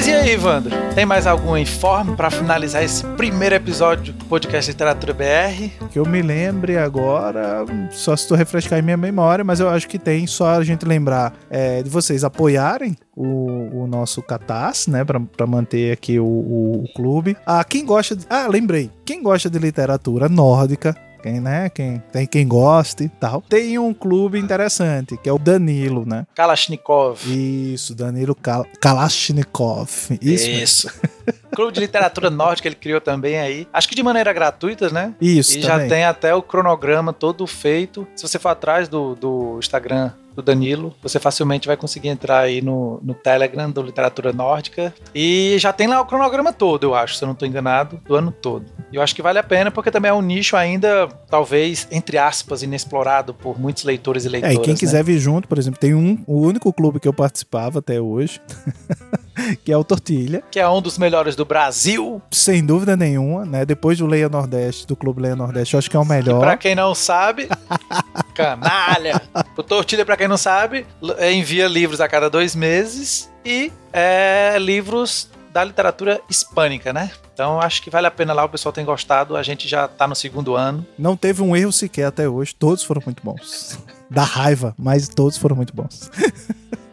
Mas 0.00 0.08
e 0.08 0.14
aí, 0.14 0.30
Evandro? 0.30 0.74
Tem 0.94 1.04
mais 1.04 1.26
algum 1.26 1.54
informe 1.58 2.16
para 2.16 2.30
finalizar 2.30 2.82
esse 2.82 3.04
primeiro 3.18 3.54
episódio 3.54 4.14
do 4.14 4.24
podcast 4.24 4.70
Literatura 4.70 5.12
BR? 5.12 5.68
Que 5.90 5.98
eu 5.98 6.06
me 6.06 6.22
lembre 6.22 6.78
agora, 6.78 7.66
só 7.90 8.16
se 8.16 8.26
tu 8.26 8.34
refrescar 8.34 8.78
em 8.78 8.82
minha 8.82 8.96
memória, 8.96 9.44
mas 9.44 9.60
eu 9.60 9.68
acho 9.68 9.86
que 9.86 9.98
tem 9.98 10.26
só 10.26 10.52
a 10.54 10.64
gente 10.64 10.86
lembrar 10.86 11.34
é, 11.50 11.82
de 11.82 11.90
vocês 11.90 12.24
apoiarem 12.24 12.96
o, 13.14 13.82
o 13.82 13.86
nosso 13.86 14.22
Catarse, 14.22 14.90
né, 14.90 15.04
para 15.04 15.46
manter 15.46 15.92
aqui 15.92 16.18
o, 16.18 16.24
o, 16.24 16.84
o 16.84 16.94
clube. 16.94 17.36
Ah, 17.44 17.62
quem 17.62 17.84
gosta 17.84 18.16
de, 18.16 18.24
Ah, 18.30 18.46
lembrei. 18.48 18.90
Quem 19.04 19.22
gosta 19.22 19.50
de 19.50 19.58
literatura 19.58 20.30
nórdica, 20.30 20.96
quem, 21.20 21.40
né? 21.40 21.68
Quem 21.68 22.02
tem 22.12 22.26
quem 22.26 22.46
goste 22.46 23.04
e 23.04 23.08
tal. 23.08 23.42
Tem 23.42 23.78
um 23.78 23.94
clube 23.94 24.38
interessante, 24.38 25.16
que 25.16 25.28
é 25.28 25.32
o 25.32 25.38
Danilo, 25.38 26.04
né? 26.06 26.26
Kalashnikov. 26.34 27.20
Isso, 27.26 27.94
Danilo 27.94 28.34
Kal 28.34 28.66
Kalashnikov. 28.80 29.90
Isso. 30.20 30.50
Isso. 30.50 31.00
clube 31.54 31.72
de 31.72 31.80
literatura 31.80 32.30
nórdica 32.30 32.68
ele 32.68 32.74
criou 32.74 33.00
também 33.00 33.38
aí. 33.38 33.66
Acho 33.72 33.88
que 33.88 33.94
de 33.94 34.02
maneira 34.02 34.32
gratuita, 34.32 34.88
né? 34.90 35.14
Isso. 35.20 35.58
E 35.58 35.60
também. 35.60 35.88
já 35.88 35.94
tem 35.94 36.04
até 36.04 36.34
o 36.34 36.42
cronograma 36.42 37.12
todo 37.12 37.46
feito. 37.46 38.06
Se 38.14 38.26
você 38.26 38.38
for 38.38 38.50
atrás 38.50 38.88
do, 38.88 39.14
do 39.14 39.58
Instagram 39.58 40.12
do 40.34 40.42
Danilo. 40.42 40.94
Você 41.02 41.18
facilmente 41.18 41.66
vai 41.66 41.76
conseguir 41.76 42.08
entrar 42.08 42.40
aí 42.40 42.60
no, 42.60 43.00
no 43.02 43.14
Telegram 43.14 43.70
do 43.70 43.82
Literatura 43.82 44.32
Nórdica. 44.32 44.92
E 45.14 45.56
já 45.58 45.72
tem 45.72 45.86
lá 45.86 46.00
o 46.00 46.06
cronograma 46.06 46.52
todo, 46.52 46.84
eu 46.84 46.94
acho, 46.94 47.14
se 47.16 47.24
eu 47.24 47.26
não 47.26 47.34
estou 47.34 47.46
enganado, 47.46 48.00
do 48.06 48.14
ano 48.14 48.32
todo. 48.32 48.64
E 48.92 48.96
eu 48.96 49.02
acho 49.02 49.14
que 49.14 49.22
vale 49.22 49.38
a 49.38 49.42
pena, 49.42 49.70
porque 49.70 49.90
também 49.90 50.10
é 50.10 50.14
um 50.14 50.22
nicho 50.22 50.56
ainda, 50.56 51.08
talvez, 51.28 51.86
entre 51.90 52.18
aspas, 52.18 52.62
inexplorado 52.62 53.34
por 53.34 53.58
muitos 53.58 53.84
leitores 53.84 54.24
e 54.24 54.28
leitoras. 54.28 54.56
É, 54.56 54.60
e 54.60 54.62
quem 54.62 54.74
né? 54.74 54.78
quiser 54.78 55.04
vir 55.04 55.18
junto, 55.18 55.46
por 55.46 55.58
exemplo, 55.58 55.78
tem 55.78 55.94
um, 55.94 56.22
o 56.26 56.40
único 56.40 56.72
clube 56.72 56.98
que 56.98 57.08
eu 57.08 57.12
participava 57.12 57.78
até 57.80 58.00
hoje. 58.00 58.40
que 59.64 59.72
é 59.72 59.76
o 59.76 59.84
Tortilha. 59.84 60.42
Que 60.50 60.60
é 60.60 60.68
um 60.68 60.80
dos 60.80 60.98
melhores 60.98 61.36
do 61.36 61.44
Brasil. 61.44 62.20
Sem 62.30 62.64
dúvida 62.64 62.96
nenhuma, 62.96 63.44
né? 63.44 63.64
Depois 63.64 63.98
do 63.98 64.06
Leia 64.06 64.28
Nordeste, 64.28 64.86
do 64.86 64.96
Clube 64.96 65.22
Leia 65.22 65.36
Nordeste, 65.36 65.74
eu 65.74 65.78
acho 65.78 65.90
que 65.90 65.96
é 65.96 66.00
o 66.00 66.04
melhor. 66.04 66.38
E 66.38 66.40
pra 66.40 66.56
quem 66.56 66.74
não 66.74 66.94
sabe, 66.94 67.48
canalha. 68.34 69.20
O 69.56 69.62
Tortilha, 69.62 70.04
pra 70.04 70.16
quem 70.16 70.28
não 70.28 70.36
sabe, 70.36 70.86
envia 71.32 71.68
livros 71.68 72.00
a 72.00 72.08
cada 72.08 72.28
dois 72.28 72.54
meses 72.54 73.30
e 73.44 73.72
é, 73.92 74.56
livros 74.58 75.28
da 75.52 75.64
literatura 75.64 76.20
hispânica, 76.28 76.92
né? 76.92 77.10
Então 77.34 77.60
acho 77.60 77.82
que 77.82 77.90
vale 77.90 78.06
a 78.06 78.10
pena 78.10 78.32
lá, 78.32 78.44
o 78.44 78.48
pessoal 78.48 78.72
tem 78.72 78.84
gostado, 78.84 79.36
a 79.36 79.42
gente 79.42 79.66
já 79.66 79.88
tá 79.88 80.06
no 80.06 80.14
segundo 80.14 80.54
ano. 80.54 80.86
Não 80.98 81.16
teve 81.16 81.42
um 81.42 81.56
erro 81.56 81.72
sequer 81.72 82.06
até 82.06 82.28
hoje, 82.28 82.54
todos 82.54 82.84
foram 82.84 83.02
muito 83.04 83.22
bons. 83.22 83.78
Dá 84.10 84.24
raiva, 84.24 84.74
mas 84.78 85.08
todos 85.08 85.38
foram 85.38 85.56
muito 85.56 85.74
bons. 85.74 86.10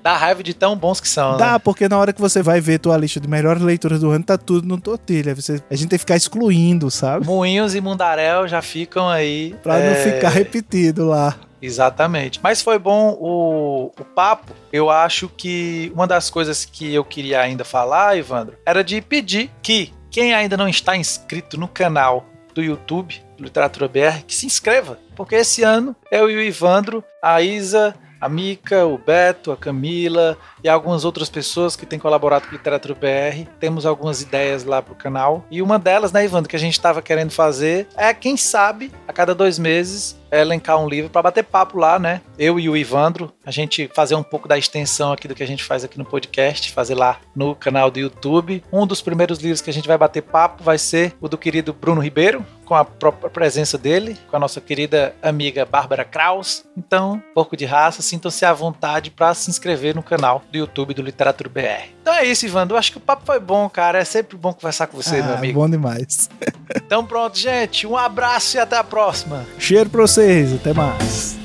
Dá 0.07 0.15
raiva 0.15 0.41
de 0.41 0.53
tão 0.53 0.73
bons 0.73 1.01
que 1.01 1.07
são. 1.09 1.35
Dá, 1.35 1.51
né? 1.51 1.59
porque 1.59 1.89
na 1.89 1.97
hora 1.97 2.13
que 2.13 2.21
você 2.21 2.41
vai 2.41 2.61
ver 2.61 2.79
tua 2.79 2.95
lista 2.95 3.19
de 3.19 3.27
melhores 3.27 3.61
leituras 3.61 3.99
do 3.99 4.09
ano, 4.09 4.23
tá 4.23 4.37
tudo 4.37 4.65
no 4.65 4.79
tortilha. 4.79 5.35
Você, 5.35 5.61
a 5.69 5.75
gente 5.75 5.89
tem 5.89 5.99
que 5.99 6.05
ficar 6.05 6.15
excluindo, 6.15 6.89
sabe? 6.89 7.25
Moinhos 7.25 7.75
e 7.75 7.81
Mundaréu 7.81 8.47
já 8.47 8.61
ficam 8.61 9.09
aí. 9.09 9.53
Pra 9.61 9.77
é... 9.79 9.89
não 9.89 10.13
ficar 10.13 10.29
repetido 10.29 11.07
lá. 11.07 11.35
Exatamente. 11.61 12.39
Mas 12.41 12.61
foi 12.61 12.79
bom 12.79 13.17
o, 13.19 13.91
o 13.99 14.05
papo. 14.15 14.53
Eu 14.71 14.89
acho 14.89 15.27
que 15.27 15.91
uma 15.93 16.07
das 16.07 16.29
coisas 16.29 16.63
que 16.63 16.93
eu 16.93 17.03
queria 17.03 17.41
ainda 17.41 17.65
falar, 17.65 18.17
Evandro, 18.17 18.55
era 18.65 18.85
de 18.85 19.01
pedir 19.01 19.51
que 19.61 19.93
quem 20.09 20.33
ainda 20.33 20.55
não 20.55 20.69
está 20.69 20.95
inscrito 20.95 21.59
no 21.59 21.67
canal 21.67 22.25
do 22.55 22.63
YouTube, 22.63 23.21
Literatura 23.37 23.89
BR, 23.89 24.23
que 24.25 24.33
se 24.33 24.45
inscreva. 24.45 24.97
Porque 25.17 25.35
esse 25.35 25.63
ano 25.63 25.93
eu 26.09 26.31
e 26.31 26.37
o 26.37 26.41
Ivandro, 26.41 27.03
a 27.21 27.41
Isa 27.41 27.93
a 28.19 28.29
Mica, 28.29 28.85
o 28.85 28.97
Beto, 28.97 29.51
a 29.51 29.57
Camila 29.57 30.37
e 30.63 30.69
algumas 30.69 31.05
outras 31.05 31.29
pessoas 31.29 31.75
que 31.75 31.85
têm 31.85 31.99
colaborado 31.99 32.47
com 32.47 32.53
Literatura 32.53 32.95
BR. 32.95 33.49
Temos 33.59 33.85
algumas 33.85 34.21
ideias 34.21 34.63
lá 34.63 34.81
pro 34.81 34.95
canal. 34.95 35.45
E 35.49 35.61
uma 35.61 35.77
delas, 35.79 36.11
né, 36.11 36.25
Ivandro, 36.25 36.49
que 36.49 36.55
a 36.55 36.59
gente 36.59 36.73
estava 36.73 37.01
querendo 37.01 37.31
fazer 37.31 37.87
é, 37.95 38.13
quem 38.13 38.37
sabe, 38.37 38.91
a 39.07 39.13
cada 39.13 39.33
dois 39.33 39.59
meses, 39.59 40.17
elencar 40.31 40.77
um 40.79 40.87
livro 40.87 41.09
para 41.09 41.23
bater 41.23 41.43
papo 41.43 41.77
lá, 41.77 41.97
né? 41.99 42.21
Eu 42.37 42.59
e 42.59 42.69
o 42.69 42.77
Ivandro, 42.77 43.31
a 43.45 43.51
gente 43.51 43.89
fazer 43.93 44.15
um 44.15 44.23
pouco 44.23 44.47
da 44.47 44.57
extensão 44.57 45.11
aqui 45.11 45.27
do 45.27 45.35
que 45.35 45.43
a 45.43 45.47
gente 45.47 45.63
faz 45.63 45.83
aqui 45.83 45.97
no 45.97 46.05
podcast, 46.05 46.71
fazer 46.71 46.95
lá 46.95 47.19
no 47.35 47.55
canal 47.55 47.89
do 47.89 47.99
YouTube. 47.99 48.63
Um 48.71 48.85
dos 48.85 49.01
primeiros 49.01 49.39
livros 49.39 49.61
que 49.61 49.69
a 49.69 49.73
gente 49.73 49.87
vai 49.87 49.97
bater 49.97 50.21
papo 50.21 50.63
vai 50.63 50.77
ser 50.77 51.15
o 51.21 51.27
do 51.27 51.37
querido 51.37 51.73
Bruno 51.73 52.01
Ribeiro, 52.01 52.45
com 52.67 52.75
a 52.75 52.83
própria 52.83 53.29
presença 53.29 53.77
dele, 53.77 54.17
com 54.29 54.35
a 54.35 54.39
nossa 54.39 54.59
querida 54.59 55.15
amiga 55.21 55.65
Bárbara 55.65 56.03
Kraus. 56.03 56.65
Então, 56.75 57.21
pouco 57.33 57.55
de 57.55 57.65
raça, 57.65 58.01
sintam-se 58.01 58.45
à 58.45 58.51
vontade 58.51 59.09
para 59.09 59.33
se 59.33 59.49
inscrever 59.49 59.95
no 59.95 60.03
canal 60.03 60.43
do 60.51 60.57
YouTube 60.57 60.93
do 60.93 61.01
Literatura 61.01 61.49
BR. 61.49 61.97
Então 62.01 62.13
é 62.13 62.25
isso, 62.25 62.45
Ivandro. 62.45 62.75
Eu 62.75 62.79
acho 62.79 62.91
que 62.91 62.97
o 62.97 63.01
papo 63.01 63.23
foi 63.25 63.39
bom, 63.39 63.69
cara. 63.69 63.99
É 63.99 64.05
sempre 64.05 64.37
bom 64.37 64.53
conversar 64.53 64.87
com 64.87 64.97
você, 64.97 65.19
ah, 65.19 65.23
meu 65.23 65.35
amigo. 65.35 65.59
Bom 65.59 65.69
demais. 65.69 66.29
então 66.75 67.05
pronto, 67.05 67.37
gente. 67.37 67.87
Um 67.87 67.97
abraço 67.97 68.57
e 68.57 68.59
até 68.59 68.77
a 68.77 68.83
próxima. 68.83 69.45
Cheiro 69.57 69.89
pra 69.89 70.01
vocês. 70.17 70.53
Até 70.55 70.73
mais. 70.73 71.37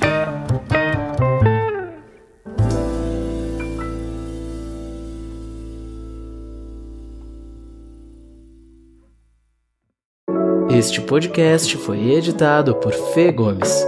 Este 10.70 11.02
podcast 11.02 11.76
foi 11.76 12.12
editado 12.12 12.74
por 12.76 12.92
Fê 12.92 13.30
Gomes. 13.30 13.84